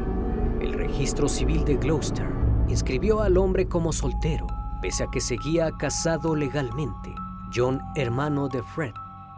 El 0.60 0.72
registro 0.72 1.28
civil 1.28 1.64
de 1.64 1.76
Gloucester 1.76 2.26
inscribió 2.68 3.20
al 3.20 3.36
hombre 3.36 3.66
como 3.66 3.92
soltero, 3.92 4.46
pese 4.80 5.04
a 5.04 5.10
que 5.10 5.20
seguía 5.20 5.70
casado 5.72 6.34
legalmente. 6.36 7.14
John, 7.54 7.80
hermano 7.94 8.48
de 8.48 8.62
Fred, 8.62 8.94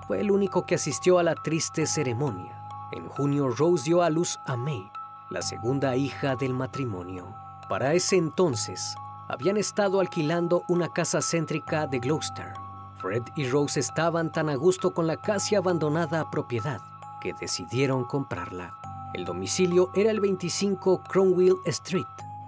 fue 0.06 0.20
el 0.20 0.30
único 0.30 0.64
que 0.66 0.74
asistió 0.74 1.18
a 1.18 1.22
la 1.22 1.34
triste 1.34 1.86
ceremonia. 1.86 2.62
En 2.92 3.08
junio, 3.08 3.48
Rose 3.48 3.84
dio 3.84 4.02
a 4.02 4.10
luz 4.10 4.38
a 4.46 4.56
May, 4.56 4.90
la 5.30 5.42
segunda 5.42 5.96
hija 5.96 6.36
del 6.36 6.54
matrimonio. 6.54 7.34
Para 7.68 7.92
ese 7.94 8.16
entonces, 8.16 8.94
habían 9.28 9.56
estado 9.56 10.00
alquilando 10.00 10.62
una 10.68 10.88
casa 10.88 11.20
céntrica 11.20 11.86
de 11.86 11.98
Gloucester 11.98 12.67
Fred 12.98 13.22
y 13.36 13.48
Rose 13.48 13.78
estaban 13.78 14.32
tan 14.32 14.48
a 14.48 14.56
gusto 14.56 14.92
con 14.92 15.06
la 15.06 15.16
casi 15.16 15.54
abandonada 15.54 16.30
propiedad 16.30 16.80
que 17.20 17.32
decidieron 17.32 18.04
comprarla. 18.04 18.74
El 19.14 19.24
domicilio 19.24 19.90
era 19.94 20.10
el 20.10 20.20
25 20.20 21.02
Cromwell 21.04 21.56
Street. 21.64 22.06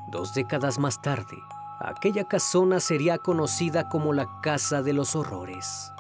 Dos 0.09 0.35
décadas 0.35 0.79
más 0.79 1.01
tarde, 1.01 1.39
aquella 1.79 2.25
casona 2.25 2.81
sería 2.81 3.19
conocida 3.19 3.89
como 3.89 4.13
la 4.13 4.41
Casa 4.41 4.83
de 4.83 4.93
los 4.93 5.15
Horrores. 5.15 5.93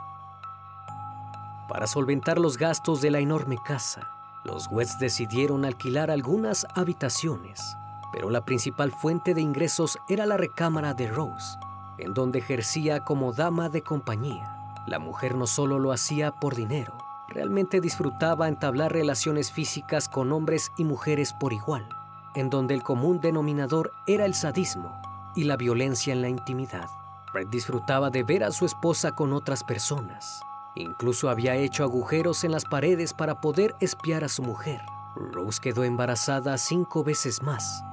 Para 1.68 1.86
solventar 1.86 2.38
los 2.38 2.58
gastos 2.58 3.00
de 3.00 3.10
la 3.10 3.20
enorme 3.20 3.56
casa, 3.64 4.08
los 4.44 4.66
West 4.70 4.98
decidieron 4.98 5.64
alquilar 5.64 6.10
algunas 6.10 6.66
habitaciones, 6.74 7.76
pero 8.12 8.30
la 8.30 8.44
principal 8.44 8.90
fuente 8.90 9.34
de 9.34 9.40
ingresos 9.42 9.98
era 10.08 10.26
la 10.26 10.36
recámara 10.36 10.94
de 10.94 11.08
Rose, 11.08 11.56
en 12.00 12.14
donde 12.14 12.40
ejercía 12.40 13.04
como 13.04 13.32
dama 13.32 13.68
de 13.68 13.82
compañía. 13.82 14.56
La 14.86 14.98
mujer 14.98 15.36
no 15.36 15.46
solo 15.46 15.78
lo 15.78 15.92
hacía 15.92 16.32
por 16.32 16.54
dinero, 16.56 16.96
realmente 17.30 17.80
disfrutaba 17.80 18.48
entablar 18.48 18.92
relaciones 18.92 19.52
físicas 19.52 20.08
con 20.08 20.32
hombres 20.32 20.72
y 20.76 20.84
mujeres 20.84 21.32
por 21.32 21.52
igual, 21.52 21.88
en 22.34 22.50
donde 22.50 22.74
el 22.74 22.82
común 22.82 23.20
denominador 23.20 23.92
era 24.06 24.24
el 24.24 24.34
sadismo 24.34 25.00
y 25.34 25.44
la 25.44 25.56
violencia 25.56 26.12
en 26.12 26.22
la 26.22 26.28
intimidad. 26.28 26.88
Fred 27.30 27.46
disfrutaba 27.48 28.10
de 28.10 28.24
ver 28.24 28.42
a 28.42 28.50
su 28.50 28.66
esposa 28.66 29.12
con 29.12 29.32
otras 29.32 29.62
personas. 29.62 30.42
Incluso 30.74 31.30
había 31.30 31.54
hecho 31.54 31.84
agujeros 31.84 32.42
en 32.44 32.52
las 32.52 32.64
paredes 32.64 33.14
para 33.14 33.40
poder 33.40 33.76
espiar 33.80 34.24
a 34.24 34.28
su 34.28 34.42
mujer. 34.42 34.80
Rose 35.14 35.60
quedó 35.60 35.84
embarazada 35.84 36.58
cinco 36.58 37.04
veces 37.04 37.42
más. 37.42 37.84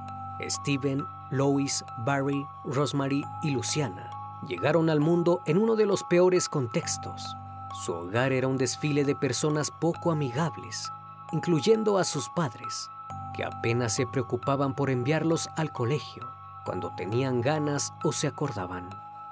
Steven, 0.46 1.06
Lois, 1.30 1.84
Barry, 2.04 2.46
Rosemary 2.64 3.24
y 3.42 3.50
Luciana 3.50 4.10
llegaron 4.46 4.88
al 4.90 5.00
mundo 5.00 5.40
en 5.46 5.58
uno 5.58 5.76
de 5.76 5.86
los 5.86 6.04
peores 6.04 6.48
contextos. 6.48 7.36
Su 7.84 7.92
hogar 7.92 8.32
era 8.32 8.48
un 8.48 8.56
desfile 8.56 9.04
de 9.04 9.14
personas 9.14 9.70
poco 9.70 10.10
amigables, 10.10 10.90
incluyendo 11.32 11.98
a 11.98 12.04
sus 12.04 12.28
padres, 12.30 12.90
que 13.34 13.44
apenas 13.44 13.94
se 13.94 14.06
preocupaban 14.06 14.74
por 14.74 14.90
enviarlos 14.90 15.48
al 15.56 15.72
colegio 15.72 16.28
cuando 16.64 16.92
tenían 16.96 17.40
ganas 17.40 17.94
o 18.04 18.12
se 18.12 18.26
acordaban. 18.26 18.90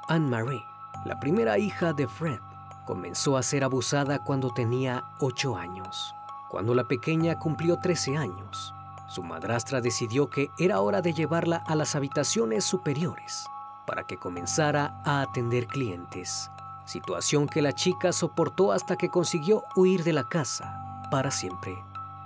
Anne-Marie, 0.09 0.64
la 1.05 1.21
primera 1.21 1.59
hija 1.59 1.92
de 1.92 2.07
Fred, 2.07 2.40
comenzó 2.87 3.37
a 3.37 3.42
ser 3.42 3.64
abusada 3.64 4.25
cuando 4.25 4.55
tenía 4.55 5.05
8 5.21 5.57
años. 5.57 6.14
Cuando 6.49 6.75
la 6.75 6.85
pequeña 6.85 7.38
cumplió 7.38 7.79
13 7.79 8.16
años, 8.16 8.73
su 9.09 9.23
madrastra 9.23 9.81
decidió 9.81 10.29
que 10.31 10.51
era 10.59 10.81
hora 10.81 11.03
de 11.03 11.12
llevarla 11.12 11.62
a 11.66 11.75
las 11.75 11.95
habitaciones 11.95 12.64
superiores 12.64 13.47
para 13.87 14.05
que 14.05 14.19
comenzara 14.19 15.01
a 15.05 15.23
atender 15.23 15.66
clientes, 15.66 16.51
situación 16.85 17.47
que 17.47 17.62
la 17.62 17.73
chica 17.73 18.12
soportó 18.12 18.73
hasta 18.73 18.97
que 18.97 19.09
consiguió 19.09 19.62
huir 19.77 20.05
de 20.05 20.12
la 20.12 20.25
casa 20.29 21.09
para 21.11 21.31
siempre. 21.31 21.77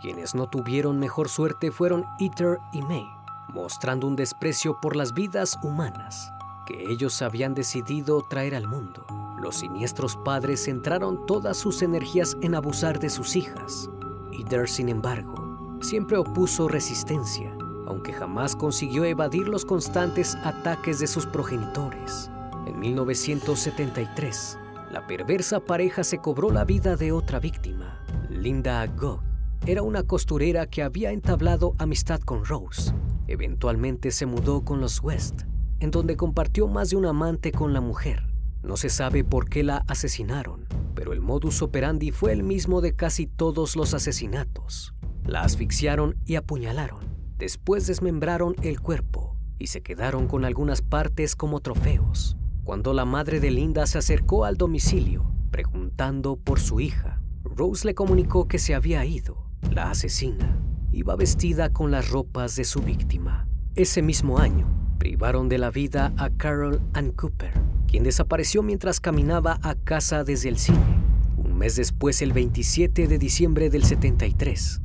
Quienes 0.01 0.35
no 0.35 0.49
tuvieron 0.49 0.99
mejor 0.99 1.29
suerte 1.29 1.71
fueron 1.71 2.07
Ether 2.19 2.59
y 2.73 2.81
May, 2.81 3.07
mostrando 3.49 4.07
un 4.07 4.17
desprecio 4.17 4.81
por 4.81 4.97
las 4.97 5.13
vidas 5.13 5.59
humanas 5.63 6.33
que 6.67 6.91
ellos 6.91 7.21
habían 7.21 7.55
decidido 7.55 8.23
traer 8.23 8.55
al 8.55 8.67
mundo. 8.67 9.05
Los 9.39 9.57
siniestros 9.57 10.17
padres 10.17 10.65
centraron 10.65 11.27
todas 11.27 11.57
sus 11.57 11.83
energías 11.83 12.37
en 12.41 12.55
abusar 12.55 12.99
de 12.99 13.11
sus 13.11 13.37
hijas. 13.37 13.91
Ether, 14.33 14.69
sin 14.69 14.89
embargo, 14.89 15.40
siempre 15.81 16.17
opuso 16.17 16.69
resistencia, 16.69 17.53
aunque 17.87 18.13
jamás 18.13 18.57
consiguió 18.57 19.05
evadir 19.05 19.49
los 19.49 19.65
constantes 19.65 20.37
ataques 20.45 20.99
de 20.99 21.07
sus 21.07 21.27
progenitores. 21.27 22.31
En 22.67 22.79
1973, 22.79 24.59
la 24.93 25.07
perversa 25.07 25.61
pareja 25.61 26.05
se 26.05 26.19
cobró 26.19 26.51
la 26.51 26.65
vida 26.65 26.97
de 26.97 27.13
otra 27.13 27.41
víctima, 27.41 28.05
Linda 28.29 28.87
Gogg 28.87 29.31
era 29.67 29.83
una 29.83 30.05
costurera 30.05 30.67
que 30.67 30.83
había 30.83 31.13
entablado 31.13 31.75
amistad 31.77 32.21
con 32.21 32.47
Rose. 32.47 32.95
Eventualmente 33.27 34.11
se 34.11 34.25
mudó 34.25 34.65
con 34.65 34.81
los 34.81 35.03
West, 35.03 35.43
en 35.81 35.91
donde 35.91 36.17
compartió 36.17 36.67
más 36.67 36.91
de 36.91 36.97
un 36.97 37.05
amante 37.05 37.53
con 37.53 37.75
la 37.75 37.83
mujer. 37.83 38.27
No 38.63 38.79
se 38.79 38.89
sabe 38.89 39.23
por 39.23 39.51
qué 39.51 39.63
la 39.63 39.85
asesinaron, 39.87 40.67
pero 40.95 41.13
el 41.13 41.21
modus 41.21 41.61
operandi 41.61 42.11
fue 42.11 42.33
el 42.33 42.43
mismo 42.43 42.81
de 42.81 42.95
casi 42.95 43.27
todos 43.27 43.77
los 43.77 43.93
asesinatos. 43.93 44.95
La 45.31 45.43
asfixiaron 45.43 46.17
y 46.27 46.35
apuñalaron. 46.35 46.99
Después 47.39 47.87
desmembraron 47.87 48.57
el 48.63 48.81
cuerpo 48.81 49.37
y 49.59 49.69
se 49.69 49.81
quedaron 49.81 50.27
con 50.27 50.45
algunas 50.45 50.83
partes 50.83 51.37
como 51.37 51.61
trofeos. 51.61 52.37
Cuando 52.65 52.93
la 52.93 53.05
madre 53.05 53.41
de 53.41 53.51
Linda 53.51 53.87
se 53.87 53.99
acercó 53.99 54.45
al 54.45 54.57
domicilio, 54.57 55.33
preguntando 55.51 56.37
por 56.37 56.61
su 56.61 56.81
hija, 56.81 57.23
Rose 57.45 57.87
le 57.87 57.95
comunicó 57.95 58.49
que 58.49 58.59
se 58.59 58.75
había 58.75 59.05
ido 59.05 59.47
la 59.71 59.91
asesina 59.91 60.61
iba 60.93 61.15
vestida 61.15 61.73
con 61.73 61.91
las 61.91 62.11
ropas 62.11 62.57
de 62.57 62.65
su 62.65 62.81
víctima. 62.81 63.47
Ese 63.77 64.03
mismo 64.03 64.39
año, 64.39 64.67
privaron 64.99 65.49
de 65.49 65.59
la 65.59 65.71
vida 65.71 66.13
a 66.17 66.31
Carol 66.31 66.81
Ann 66.93 67.13
Cooper, 67.13 67.53
quien 67.87 68.03
desapareció 68.03 68.63
mientras 68.63 69.01
caminaba 69.01 69.59
a 69.63 69.77
casa 69.77 70.25
desde 70.25 70.49
el 70.49 70.59
cine. 70.59 71.01
Un 71.37 71.57
mes 71.57 71.77
después, 71.77 72.23
el 72.23 72.33
27 72.33 73.07
de 73.07 73.19
diciembre 73.19 73.71
del 73.71 73.85
73, 73.85 74.81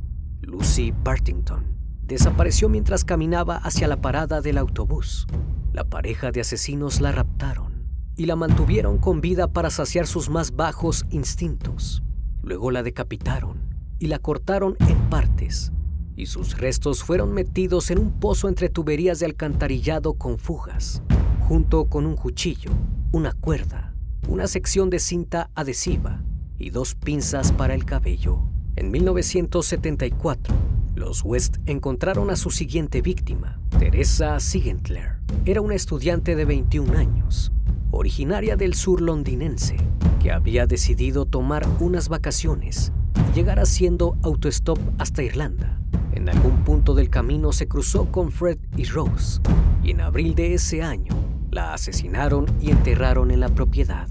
Lucy 0.46 0.92
Partington 0.92 1.64
desapareció 2.02 2.68
mientras 2.68 3.04
caminaba 3.04 3.56
hacia 3.56 3.88
la 3.88 4.00
parada 4.00 4.40
del 4.40 4.58
autobús. 4.58 5.26
La 5.72 5.82
pareja 5.82 6.30
de 6.30 6.40
asesinos 6.40 7.00
la 7.00 7.10
raptaron 7.10 7.84
y 8.16 8.26
la 8.26 8.36
mantuvieron 8.36 8.98
con 8.98 9.20
vida 9.20 9.48
para 9.48 9.70
saciar 9.70 10.06
sus 10.06 10.30
más 10.30 10.54
bajos 10.54 11.04
instintos. 11.10 12.04
Luego 12.42 12.70
la 12.70 12.84
decapitaron 12.84 13.58
y 13.98 14.06
la 14.06 14.20
cortaron 14.20 14.76
en 14.86 14.96
partes, 15.10 15.72
y 16.14 16.26
sus 16.26 16.56
restos 16.56 17.02
fueron 17.02 17.34
metidos 17.34 17.90
en 17.90 17.98
un 17.98 18.12
pozo 18.12 18.48
entre 18.48 18.68
tuberías 18.68 19.18
de 19.18 19.26
alcantarillado 19.26 20.14
con 20.14 20.38
fugas, 20.38 21.02
junto 21.40 21.86
con 21.86 22.06
un 22.06 22.14
cuchillo, 22.14 22.70
una 23.10 23.32
cuerda, 23.32 23.96
una 24.28 24.46
sección 24.46 24.90
de 24.90 25.00
cinta 25.00 25.50
adhesiva 25.56 26.22
y 26.56 26.70
dos 26.70 26.94
pinzas 26.94 27.50
para 27.50 27.74
el 27.74 27.84
cabello. 27.84 28.48
En 28.76 28.90
1974, 28.90 30.54
los 30.94 31.24
West 31.24 31.56
encontraron 31.64 32.28
a 32.28 32.36
su 32.36 32.50
siguiente 32.50 33.00
víctima, 33.00 33.58
Teresa 33.78 34.38
Sigentler. 34.38 35.16
Era 35.46 35.62
una 35.62 35.74
estudiante 35.74 36.36
de 36.36 36.44
21 36.44 36.92
años, 36.92 37.52
originaria 37.90 38.54
del 38.56 38.74
sur 38.74 39.00
londinense, 39.00 39.78
que 40.22 40.30
había 40.30 40.66
decidido 40.66 41.24
tomar 41.24 41.66
unas 41.80 42.10
vacaciones 42.10 42.92
llegar 43.34 43.60
haciendo 43.60 44.18
autostop 44.22 44.78
hasta 44.98 45.22
Irlanda. 45.22 45.80
En 46.12 46.28
algún 46.28 46.62
punto 46.62 46.94
del 46.94 47.08
camino 47.08 47.52
se 47.52 47.68
cruzó 47.68 48.12
con 48.12 48.30
Fred 48.30 48.58
y 48.76 48.84
Rose, 48.84 49.40
y 49.82 49.92
en 49.92 50.02
abril 50.02 50.34
de 50.34 50.52
ese 50.52 50.82
año 50.82 51.14
la 51.50 51.72
asesinaron 51.72 52.44
y 52.60 52.72
enterraron 52.72 53.30
en 53.30 53.40
la 53.40 53.48
propiedad. 53.48 54.06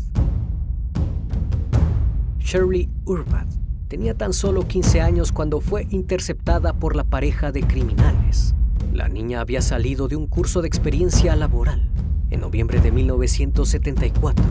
Shirley 2.39 2.89
Urban 3.05 3.64
tenía 3.87 4.15
tan 4.15 4.33
solo 4.33 4.67
15 4.67 5.01
años 5.01 5.31
cuando 5.31 5.61
fue 5.61 5.87
interceptada 5.89 6.73
por 6.73 6.95
la 6.95 7.03
pareja 7.03 7.51
de 7.51 7.63
criminales. 7.63 8.55
La 8.91 9.07
niña 9.07 9.41
había 9.41 9.61
salido 9.61 10.07
de 10.07 10.15
un 10.15 10.27
curso 10.27 10.61
de 10.61 10.67
experiencia 10.67 11.35
laboral. 11.35 11.89
En 12.29 12.41
noviembre 12.41 12.79
de 12.79 12.91
1974, 12.91 14.43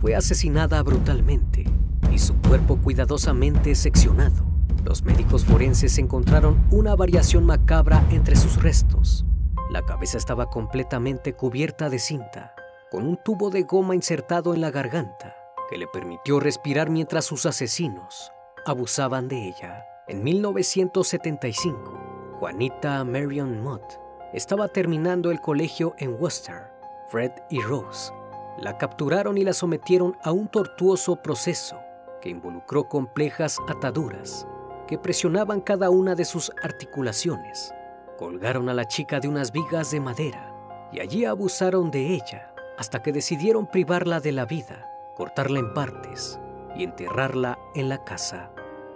fue 0.00 0.14
asesinada 0.14 0.82
brutalmente 0.82 1.64
y 2.12 2.18
su 2.18 2.34
cuerpo 2.36 2.76
cuidadosamente 2.76 3.74
seccionado. 3.74 4.44
Los 4.84 5.02
médicos 5.02 5.44
forenses 5.44 5.98
encontraron 5.98 6.64
una 6.70 6.94
variación 6.94 7.44
macabra 7.44 8.06
entre 8.10 8.36
sus 8.36 8.62
restos. 8.62 9.24
La 9.70 9.84
cabeza 9.84 10.16
estaba 10.16 10.46
completamente 10.46 11.34
cubierta 11.34 11.90
de 11.90 11.98
cinta, 11.98 12.54
con 12.90 13.06
un 13.06 13.18
tubo 13.22 13.50
de 13.50 13.62
goma 13.62 13.94
insertado 13.94 14.54
en 14.54 14.60
la 14.60 14.70
garganta, 14.70 15.34
que 15.68 15.76
le 15.76 15.88
permitió 15.88 16.40
respirar 16.40 16.90
mientras 16.90 17.26
sus 17.26 17.44
asesinos 17.44 18.32
abusaban 18.68 19.28
de 19.28 19.48
ella. 19.48 19.84
En 20.06 20.22
1975, 20.22 22.36
Juanita 22.38 23.04
Marion 23.04 23.62
Mott 23.62 23.98
estaba 24.32 24.68
terminando 24.68 25.30
el 25.30 25.40
colegio 25.40 25.94
en 25.98 26.14
Worcester. 26.14 26.70
Fred 27.10 27.32
y 27.50 27.60
Rose 27.60 28.12
la 28.58 28.76
capturaron 28.76 29.38
y 29.38 29.44
la 29.44 29.52
sometieron 29.52 30.16
a 30.22 30.32
un 30.32 30.48
tortuoso 30.48 31.16
proceso 31.16 31.80
que 32.20 32.28
involucró 32.28 32.88
complejas 32.88 33.58
ataduras 33.68 34.46
que 34.86 34.98
presionaban 34.98 35.60
cada 35.60 35.90
una 35.90 36.14
de 36.14 36.24
sus 36.24 36.50
articulaciones. 36.62 37.72
Colgaron 38.18 38.68
a 38.68 38.74
la 38.74 38.86
chica 38.86 39.20
de 39.20 39.28
unas 39.28 39.52
vigas 39.52 39.90
de 39.90 40.00
madera 40.00 40.52
y 40.92 41.00
allí 41.00 41.24
abusaron 41.24 41.90
de 41.90 42.14
ella 42.14 42.52
hasta 42.78 43.02
que 43.02 43.12
decidieron 43.12 43.66
privarla 43.66 44.20
de 44.20 44.32
la 44.32 44.46
vida, 44.46 44.90
cortarla 45.16 45.60
en 45.60 45.74
partes 45.74 46.40
y 46.74 46.84
enterrarla 46.84 47.58
en 47.74 47.88
la 47.88 48.02
casa. 48.04 48.50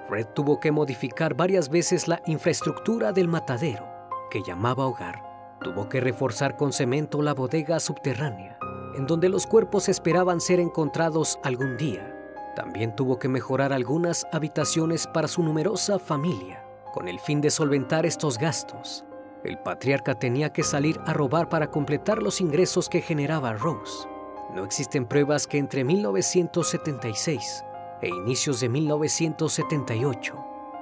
Fred 0.08 0.26
tuvo 0.34 0.60
que 0.60 0.72
modificar 0.72 1.34
varias 1.34 1.68
veces 1.68 2.08
la 2.08 2.22
infraestructura 2.26 3.12
del 3.12 3.28
matadero, 3.28 3.86
que 4.30 4.42
llamaba 4.42 4.86
hogar. 4.86 5.22
Tuvo 5.60 5.88
que 5.88 6.00
reforzar 6.00 6.56
con 6.56 6.72
cemento 6.72 7.22
la 7.22 7.34
bodega 7.34 7.78
subterránea, 7.80 8.58
en 8.96 9.06
donde 9.06 9.28
los 9.28 9.46
cuerpos 9.46 9.88
esperaban 9.88 10.40
ser 10.40 10.60
encontrados 10.60 11.38
algún 11.42 11.76
día 11.76 12.12
también 12.54 12.94
tuvo 12.94 13.18
que 13.18 13.28
mejorar 13.28 13.72
algunas 13.72 14.26
habitaciones 14.32 15.06
para 15.06 15.28
su 15.28 15.42
numerosa 15.42 15.98
familia. 15.98 16.64
Con 16.92 17.08
el 17.08 17.18
fin 17.18 17.40
de 17.40 17.50
solventar 17.50 18.04
estos 18.04 18.38
gastos, 18.38 19.04
el 19.44 19.58
patriarca 19.58 20.18
tenía 20.18 20.52
que 20.52 20.62
salir 20.62 21.00
a 21.06 21.14
robar 21.14 21.48
para 21.48 21.70
completar 21.70 22.22
los 22.22 22.40
ingresos 22.40 22.88
que 22.88 23.00
generaba 23.00 23.54
Rose. 23.54 24.06
No 24.54 24.64
existen 24.64 25.06
pruebas 25.06 25.46
que 25.46 25.58
entre 25.58 25.84
1976 25.84 27.64
e 28.02 28.08
inicios 28.08 28.60
de 28.60 28.68
1978 28.68 30.34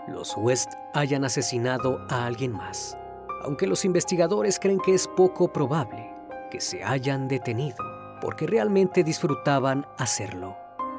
los 0.09 0.35
West 0.37 0.73
hayan 0.95 1.25
asesinado 1.25 2.05
a 2.09 2.27
alguien 2.27 2.53
más, 2.53 2.97
aunque 3.45 3.67
los 3.67 3.85
investigadores 3.85 4.59
creen 4.59 4.81
que 4.81 4.95
es 4.95 5.07
poco 5.07 5.53
probable 5.53 6.11
que 6.51 6.61
se 6.61 6.83
hayan 6.83 7.29
detenido 7.29 7.85
porque 8.21 8.47
realmente 8.47 9.05
disfrutaban 9.05 9.87
hacerlo. 9.99 10.57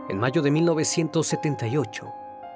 En 0.10 0.18
mayo 0.18 0.42
de 0.42 0.52
1978, 0.52 2.06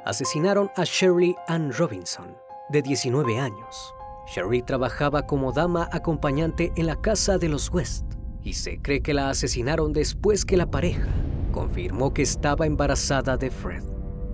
asesinaron 0.05 0.71
a 0.75 0.83
Shirley 0.83 1.35
Ann 1.47 1.71
Robinson, 1.71 2.35
de 2.69 2.81
19 2.81 3.39
años. 3.39 3.93
Shirley 4.27 4.63
trabajaba 4.63 5.27
como 5.27 5.51
dama 5.51 5.87
acompañante 5.91 6.71
en 6.75 6.87
la 6.87 6.95
casa 6.95 7.37
de 7.37 7.49
los 7.49 7.71
West 7.71 8.05
y 8.41 8.53
se 8.53 8.81
cree 8.81 9.01
que 9.01 9.13
la 9.13 9.29
asesinaron 9.29 9.93
después 9.93 10.45
que 10.45 10.57
la 10.57 10.71
pareja 10.71 11.07
confirmó 11.55 12.13
que 12.13 12.21
estaba 12.21 12.65
embarazada 12.65 13.37
de 13.37 13.49
Fred. 13.49 13.81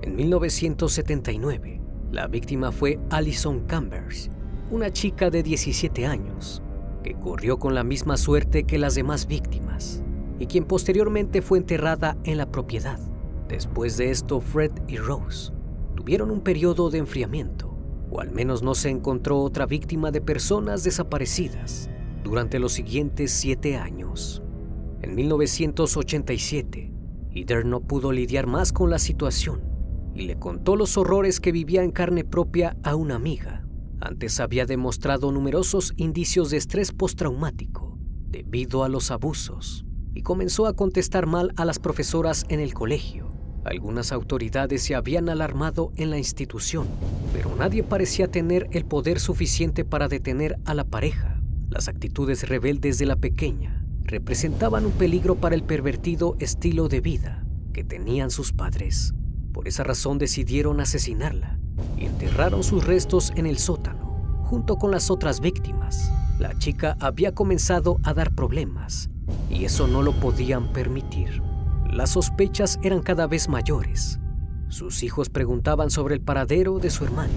En 0.01 0.15
1979, 0.15 1.79
la 2.12 2.25
víctima 2.25 2.71
fue 2.71 2.99
Alison 3.12 3.60
Cambers, 3.67 4.31
una 4.71 4.91
chica 4.91 5.29
de 5.29 5.43
17 5.43 6.07
años, 6.07 6.63
que 7.03 7.13
corrió 7.13 7.60
con 7.60 7.75
la 7.75 7.84
misma 7.84 8.17
suerte 8.17 8.63
que 8.63 8.79
las 8.79 8.95
demás 8.95 9.27
víctimas 9.27 10.01
y 10.39 10.47
quien 10.47 10.65
posteriormente 10.65 11.43
fue 11.43 11.60
enterrada 11.60 12.17
en 12.23 12.39
la 12.39 12.47
propiedad. 12.47 12.99
Después 13.47 13.97
de 13.97 14.10
esto, 14.10 14.41
Fred 14.41 14.71
y 14.88 14.97
Rose 14.97 15.53
tuvieron 15.95 16.31
un 16.31 16.41
periodo 16.41 16.89
de 16.89 16.97
enfriamiento, 16.97 17.77
o 18.10 18.19
al 18.19 18.31
menos 18.31 18.63
no 18.63 18.73
se 18.73 18.89
encontró 18.89 19.38
otra 19.41 19.67
víctima 19.67 20.10
de 20.10 20.21
personas 20.21 20.84
desaparecidas 20.84 21.88
durante 22.23 22.57
los 22.57 22.73
siguientes 22.73 23.31
siete 23.31 23.77
años. 23.77 24.41
En 25.03 25.13
1987, 25.13 26.91
Eder 27.33 27.65
no 27.65 27.81
pudo 27.81 28.11
lidiar 28.11 28.45
más 28.45 28.73
con 28.73 28.89
la 28.89 28.99
situación 28.99 29.61
y 30.13 30.23
le 30.23 30.37
contó 30.37 30.75
los 30.75 30.97
horrores 30.97 31.39
que 31.39 31.51
vivía 31.51 31.83
en 31.83 31.91
carne 31.91 32.25
propia 32.25 32.75
a 32.83 32.95
una 32.95 33.15
amiga. 33.15 33.65
Antes 34.01 34.39
había 34.39 34.65
demostrado 34.65 35.31
numerosos 35.31 35.93
indicios 35.95 36.49
de 36.49 36.57
estrés 36.57 36.91
postraumático 36.91 37.97
debido 38.27 38.83
a 38.83 38.89
los 38.89 39.11
abusos 39.11 39.85
y 40.13 40.23
comenzó 40.23 40.65
a 40.65 40.73
contestar 40.73 41.25
mal 41.25 41.53
a 41.55 41.63
las 41.63 41.79
profesoras 41.79 42.45
en 42.49 42.59
el 42.59 42.73
colegio. 42.73 43.29
Algunas 43.63 44.11
autoridades 44.11 44.81
se 44.81 44.95
habían 44.95 45.29
alarmado 45.29 45.91
en 45.95 46.09
la 46.09 46.17
institución, 46.17 46.87
pero 47.31 47.55
nadie 47.55 47.83
parecía 47.83 48.27
tener 48.27 48.67
el 48.71 48.85
poder 48.85 49.19
suficiente 49.19 49.85
para 49.85 50.07
detener 50.07 50.57
a 50.65 50.73
la 50.73 50.83
pareja. 50.83 51.39
Las 51.69 51.87
actitudes 51.87 52.49
rebeldes 52.49 52.97
de 52.97 53.05
la 53.05 53.15
pequeña 53.15 53.80
representaban 54.03 54.85
un 54.85 54.91
peligro 54.91 55.35
para 55.35 55.55
el 55.55 55.63
pervertido 55.63 56.35
estilo 56.39 56.87
de 56.87 57.01
vida 57.01 57.45
que 57.73 57.83
tenían 57.83 58.31
sus 58.31 58.53
padres. 58.53 59.13
Por 59.53 59.67
esa 59.67 59.83
razón 59.83 60.17
decidieron 60.17 60.79
asesinarla 60.79 61.59
y 61.97 62.05
enterraron 62.05 62.63
sus 62.63 62.85
restos 62.85 63.31
en 63.35 63.45
el 63.45 63.57
sótano, 63.57 64.43
junto 64.43 64.77
con 64.77 64.91
las 64.91 65.09
otras 65.09 65.39
víctimas. 65.39 66.11
La 66.39 66.57
chica 66.57 66.97
había 66.99 67.33
comenzado 67.33 67.99
a 68.03 68.13
dar 68.13 68.33
problemas 68.33 69.09
y 69.49 69.65
eso 69.65 69.87
no 69.87 70.01
lo 70.01 70.13
podían 70.13 70.71
permitir. 70.73 71.41
Las 71.91 72.11
sospechas 72.11 72.79
eran 72.83 73.01
cada 73.01 73.27
vez 73.27 73.49
mayores. 73.49 74.19
Sus 74.69 75.03
hijos 75.03 75.29
preguntaban 75.29 75.89
sobre 75.89 76.15
el 76.15 76.21
paradero 76.21 76.79
de 76.79 76.89
su 76.89 77.03
hermana 77.03 77.33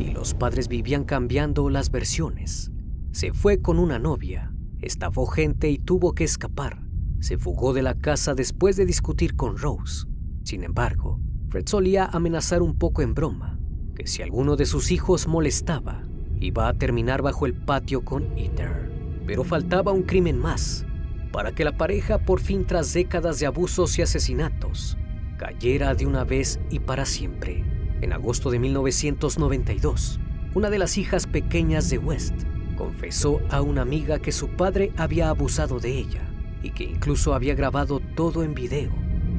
y 0.00 0.10
los 0.10 0.34
padres 0.34 0.68
vivían 0.68 1.04
cambiando 1.04 1.68
las 1.68 1.90
versiones. 1.90 2.70
Se 3.12 3.32
fue 3.32 3.60
con 3.60 3.78
una 3.78 3.98
novia, 3.98 4.52
estafó 4.80 5.26
gente 5.26 5.70
y 5.70 5.78
tuvo 5.78 6.14
que 6.14 6.24
escapar. 6.24 6.82
Se 7.20 7.38
fugó 7.38 7.72
de 7.72 7.82
la 7.82 7.94
casa 7.94 8.34
después 8.34 8.76
de 8.76 8.86
discutir 8.86 9.36
con 9.36 9.56
Rose. 9.56 10.06
Sin 10.44 10.64
embargo, 10.64 11.20
Fred 11.48 11.66
solía 11.66 12.04
amenazar 12.04 12.62
un 12.62 12.76
poco 12.76 13.02
en 13.02 13.14
broma 13.14 13.58
que 13.94 14.06
si 14.06 14.22
alguno 14.22 14.56
de 14.56 14.66
sus 14.66 14.92
hijos 14.92 15.26
molestaba, 15.26 16.04
iba 16.40 16.68
a 16.68 16.74
terminar 16.74 17.22
bajo 17.22 17.46
el 17.46 17.54
patio 17.54 18.04
con 18.04 18.36
Ether. 18.36 18.92
Pero 19.26 19.44
faltaba 19.44 19.92
un 19.92 20.04
crimen 20.04 20.38
más 20.38 20.86
para 21.32 21.52
que 21.52 21.64
la 21.64 21.76
pareja, 21.76 22.18
por 22.18 22.40
fin 22.40 22.66
tras 22.66 22.92
décadas 22.92 23.38
de 23.38 23.46
abusos 23.46 23.98
y 23.98 24.02
asesinatos, 24.02 24.96
cayera 25.36 25.94
de 25.94 26.06
una 26.06 26.24
vez 26.24 26.58
y 26.70 26.80
para 26.80 27.04
siempre. 27.04 27.64
En 28.00 28.12
agosto 28.12 28.50
de 28.50 28.58
1992, 28.58 30.20
una 30.54 30.70
de 30.70 30.78
las 30.78 30.98
hijas 30.98 31.26
pequeñas 31.26 31.90
de 31.90 31.98
West 31.98 32.34
confesó 32.78 33.40
a 33.50 33.60
una 33.60 33.82
amiga 33.82 34.20
que 34.20 34.30
su 34.30 34.50
padre 34.50 34.92
había 34.96 35.30
abusado 35.30 35.80
de 35.80 35.98
ella 35.98 36.22
y 36.62 36.70
que 36.70 36.84
incluso 36.84 37.34
había 37.34 37.56
grabado 37.56 37.98
todo 37.98 38.44
en 38.44 38.54
video. 38.54 38.92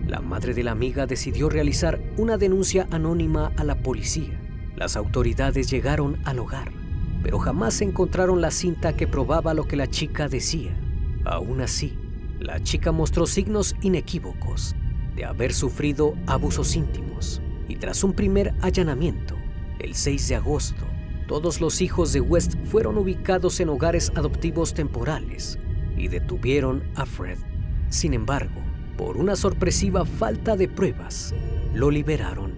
La 0.06 0.20
madre 0.20 0.54
de 0.54 0.62
la 0.62 0.72
amiga 0.72 1.06
decidió 1.06 1.48
realizar 1.48 2.02
una 2.18 2.38
denuncia 2.38 2.86
anónima 2.92 3.54
a 3.56 3.64
la 3.64 3.76
policía. 3.76 4.38
Las 4.76 4.98
autoridades 4.98 5.70
llegaron 5.70 6.20
al 6.26 6.40
hogar, 6.40 6.74
pero 7.24 7.40
jamás 7.40 7.80
encontraron 7.80 8.42
la 8.42 8.52
cinta 8.52 8.98
que 8.98 9.08
probaba 9.08 9.54
lo 9.54 9.70
que 9.70 9.78
la 9.78 9.88
chica 9.88 10.28
decía. 10.28 10.78
Aún 11.24 11.62
así, 11.62 11.98
la 12.42 12.62
chica 12.62 12.92
mostró 12.92 13.26
signos 13.26 13.74
inequívocos 13.82 14.76
de 15.16 15.24
haber 15.24 15.54
sufrido 15.54 16.16
abusos 16.28 16.76
íntimos 16.76 17.42
y 17.70 17.78
tras 17.78 18.04
un 18.04 18.12
primer 18.12 18.54
allanamiento, 18.62 19.36
el 19.80 19.96
6 19.96 20.28
de 20.28 20.36
agosto, 20.36 20.90
todos 21.30 21.62
los 21.62 21.80
hijos 21.82 22.12
de 22.12 22.22
West 22.22 22.56
fueron 22.64 22.98
ubicados 22.98 23.60
en 23.60 23.70
hogares 23.70 24.12
adoptivos 24.16 24.74
temporales 24.74 25.60
y 25.96 26.08
detuvieron 26.08 26.82
a 26.96 27.06
Fred. 27.06 27.38
Sin 27.88 28.16
embargo, 28.16 28.60
por 28.98 29.16
una 29.16 29.36
sorpresiva 29.36 30.06
falta 30.06 30.58
de 30.58 30.68
pruebas, 30.68 31.36
lo 31.72 31.92
liberaron. 31.92 32.56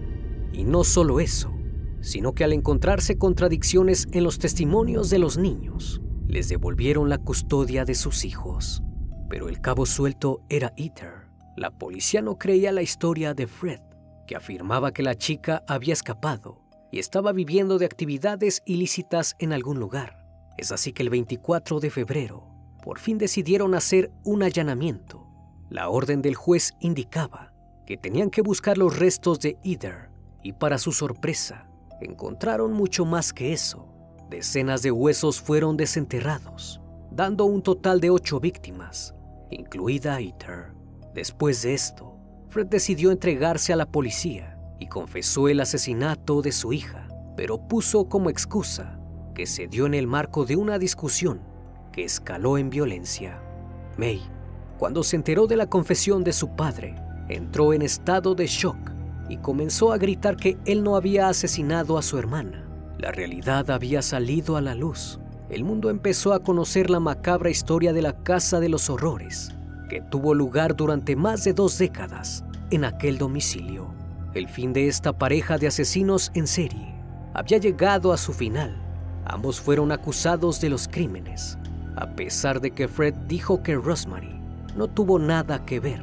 Y 0.54 0.64
no 0.64 0.84
solo 0.84 1.20
eso, 1.20 1.52
sino 2.00 2.32
que 2.32 2.44
al 2.44 2.54
encontrarse 2.54 3.18
contradicciones 3.18 4.08
en 4.12 4.24
los 4.24 4.38
testimonios 4.38 5.10
de 5.10 5.18
los 5.18 5.36
niños, 5.36 6.00
les 6.26 6.48
devolvieron 6.48 7.10
la 7.10 7.18
custodia 7.18 7.84
de 7.84 7.94
sus 7.94 8.24
hijos. 8.24 8.82
Pero 9.28 9.50
el 9.50 9.60
cabo 9.60 9.84
suelto 9.84 10.40
era 10.48 10.72
Ether. 10.78 11.28
La 11.58 11.72
policía 11.72 12.22
no 12.22 12.38
creía 12.38 12.72
la 12.72 12.80
historia 12.80 13.34
de 13.34 13.46
Fred, 13.46 13.80
que 14.26 14.34
afirmaba 14.34 14.92
que 14.92 15.02
la 15.02 15.14
chica 15.14 15.62
había 15.68 15.92
escapado 15.92 16.61
y 16.92 16.98
estaba 16.98 17.32
viviendo 17.32 17.78
de 17.78 17.86
actividades 17.86 18.62
ilícitas 18.66 19.34
en 19.38 19.52
algún 19.52 19.80
lugar. 19.80 20.24
Es 20.58 20.70
así 20.70 20.92
que 20.92 21.02
el 21.02 21.10
24 21.10 21.80
de 21.80 21.90
febrero, 21.90 22.46
por 22.84 22.98
fin 22.98 23.16
decidieron 23.16 23.74
hacer 23.74 24.12
un 24.24 24.42
allanamiento. 24.42 25.26
La 25.70 25.88
orden 25.88 26.20
del 26.20 26.34
juez 26.34 26.74
indicaba 26.80 27.54
que 27.86 27.96
tenían 27.96 28.30
que 28.30 28.42
buscar 28.42 28.76
los 28.76 28.98
restos 28.98 29.40
de 29.40 29.56
Ether 29.64 30.10
y 30.42 30.52
para 30.52 30.76
su 30.76 30.92
sorpresa, 30.92 31.66
encontraron 32.00 32.74
mucho 32.74 33.06
más 33.06 33.32
que 33.32 33.54
eso. 33.54 33.88
Decenas 34.28 34.82
de 34.82 34.90
huesos 34.90 35.40
fueron 35.40 35.78
desenterrados, 35.78 36.82
dando 37.10 37.46
un 37.46 37.62
total 37.62 38.00
de 38.00 38.10
ocho 38.10 38.38
víctimas, 38.38 39.14
incluida 39.50 40.20
Ether. 40.20 40.74
Después 41.14 41.62
de 41.62 41.72
esto, 41.72 42.18
Fred 42.48 42.66
decidió 42.66 43.10
entregarse 43.10 43.72
a 43.72 43.76
la 43.76 43.90
policía 43.90 44.51
y 44.82 44.86
confesó 44.86 45.48
el 45.48 45.60
asesinato 45.60 46.42
de 46.42 46.50
su 46.50 46.72
hija, 46.72 47.06
pero 47.36 47.68
puso 47.68 48.08
como 48.08 48.30
excusa 48.30 48.98
que 49.32 49.46
se 49.46 49.68
dio 49.68 49.86
en 49.86 49.94
el 49.94 50.08
marco 50.08 50.44
de 50.44 50.56
una 50.56 50.76
discusión 50.76 51.40
que 51.92 52.02
escaló 52.02 52.58
en 52.58 52.68
violencia. 52.68 53.40
May, 53.96 54.20
cuando 54.78 55.04
se 55.04 55.14
enteró 55.14 55.46
de 55.46 55.56
la 55.56 55.68
confesión 55.68 56.24
de 56.24 56.32
su 56.32 56.56
padre, 56.56 56.96
entró 57.28 57.72
en 57.72 57.82
estado 57.82 58.34
de 58.34 58.48
shock 58.48 58.76
y 59.28 59.36
comenzó 59.36 59.92
a 59.92 59.98
gritar 59.98 60.36
que 60.36 60.58
él 60.64 60.82
no 60.82 60.96
había 60.96 61.28
asesinado 61.28 61.96
a 61.96 62.02
su 62.02 62.18
hermana. 62.18 62.66
La 62.98 63.12
realidad 63.12 63.70
había 63.70 64.02
salido 64.02 64.56
a 64.56 64.60
la 64.60 64.74
luz. 64.74 65.20
El 65.48 65.62
mundo 65.62 65.90
empezó 65.90 66.32
a 66.32 66.42
conocer 66.42 66.90
la 66.90 66.98
macabra 66.98 67.50
historia 67.50 67.92
de 67.92 68.02
la 68.02 68.24
Casa 68.24 68.58
de 68.58 68.68
los 68.68 68.90
Horrores, 68.90 69.54
que 69.88 70.00
tuvo 70.00 70.34
lugar 70.34 70.74
durante 70.74 71.14
más 71.14 71.44
de 71.44 71.52
dos 71.52 71.78
décadas 71.78 72.44
en 72.70 72.84
aquel 72.84 73.16
domicilio. 73.16 74.01
El 74.34 74.48
fin 74.48 74.72
de 74.72 74.88
esta 74.88 75.12
pareja 75.12 75.58
de 75.58 75.66
asesinos 75.66 76.30
en 76.32 76.46
serie 76.46 76.94
había 77.34 77.58
llegado 77.58 78.14
a 78.14 78.16
su 78.16 78.32
final. 78.32 78.74
Ambos 79.26 79.60
fueron 79.60 79.92
acusados 79.92 80.58
de 80.58 80.70
los 80.70 80.88
crímenes, 80.88 81.58
a 81.96 82.06
pesar 82.16 82.62
de 82.62 82.70
que 82.70 82.88
Fred 82.88 83.12
dijo 83.28 83.62
que 83.62 83.74
Rosemary 83.74 84.40
no 84.74 84.88
tuvo 84.88 85.18
nada 85.18 85.66
que 85.66 85.80
ver. 85.80 86.02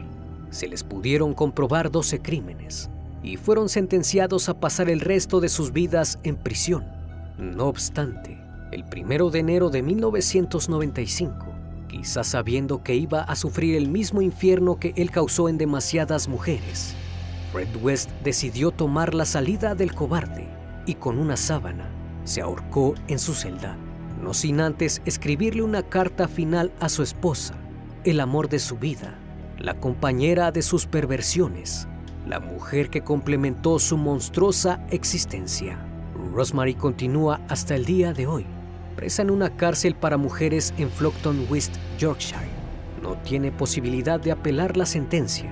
Se 0.52 0.68
les 0.68 0.84
pudieron 0.84 1.34
comprobar 1.34 1.90
12 1.90 2.22
crímenes, 2.22 2.92
y 3.24 3.38
fueron 3.38 3.68
sentenciados 3.68 4.48
a 4.48 4.60
pasar 4.60 4.92
el 4.92 5.00
resto 5.00 5.40
de 5.40 5.50
sus 5.50 5.74
vidas 5.74 6.20
en 6.22 6.36
prisión. 6.36 6.86
No 7.40 7.66
obstante, 7.66 8.40
el 8.72 8.86
primero 8.86 9.32
de 9.32 9.40
enero 9.40 9.72
de 9.72 9.82
1995, 9.82 11.48
quizás 11.88 12.28
sabiendo 12.28 12.84
que 12.84 12.94
iba 12.94 13.22
a 13.22 13.36
sufrir 13.36 13.76
el 13.76 13.88
mismo 13.88 14.22
infierno 14.22 14.76
que 14.80 14.94
él 14.98 15.10
causó 15.10 15.50
en 15.50 15.58
demasiadas 15.58 16.28
mujeres, 16.28 16.96
Fred 17.52 17.76
West 17.82 18.12
decidió 18.24 18.70
tomar 18.70 19.16
la 19.16 19.26
salida 19.26 19.74
del 19.74 19.96
cobarde 19.96 20.48
y 20.86 20.96
con 20.96 21.18
una 21.18 21.36
sábana 21.36 21.90
se 22.24 22.42
ahorcó 22.42 22.94
en 23.08 23.18
su 23.18 23.34
celda, 23.34 23.76
no 24.22 24.36
sin 24.36 24.62
antes 24.62 25.02
escribirle 25.06 25.64
una 25.64 25.82
carta 25.82 26.28
final 26.28 26.72
a 26.80 26.90
su 26.90 27.02
esposa, 27.02 27.56
el 28.04 28.20
amor 28.20 28.50
de 28.50 28.60
su 28.60 28.78
vida, 28.78 29.16
la 29.58 29.80
compañera 29.80 30.52
de 30.52 30.62
sus 30.62 30.86
perversiones, 30.86 31.88
la 32.28 32.40
mujer 32.40 32.92
que 32.92 33.02
complementó 33.02 33.80
su 33.80 33.98
monstruosa 33.98 34.86
existencia. 34.92 35.80
Rosemary 36.32 36.76
continúa 36.76 37.42
hasta 37.48 37.76
el 37.76 37.86
día 37.86 38.14
de 38.14 38.28
hoy, 38.28 38.46
presa 38.96 39.24
en 39.24 39.32
una 39.32 39.56
cárcel 39.56 39.96
para 39.96 40.18
mujeres 40.18 40.72
en 40.78 40.92
Flockton, 40.92 41.48
West 41.50 41.76
Yorkshire. 41.98 42.60
No 43.02 43.16
tiene 43.24 43.52
posibilidad 43.52 44.20
de 44.20 44.32
apelar 44.32 44.78
la 44.78 44.86
sentencia 44.86 45.52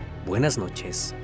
Buenas 0.25 0.57
noches. 0.57 1.15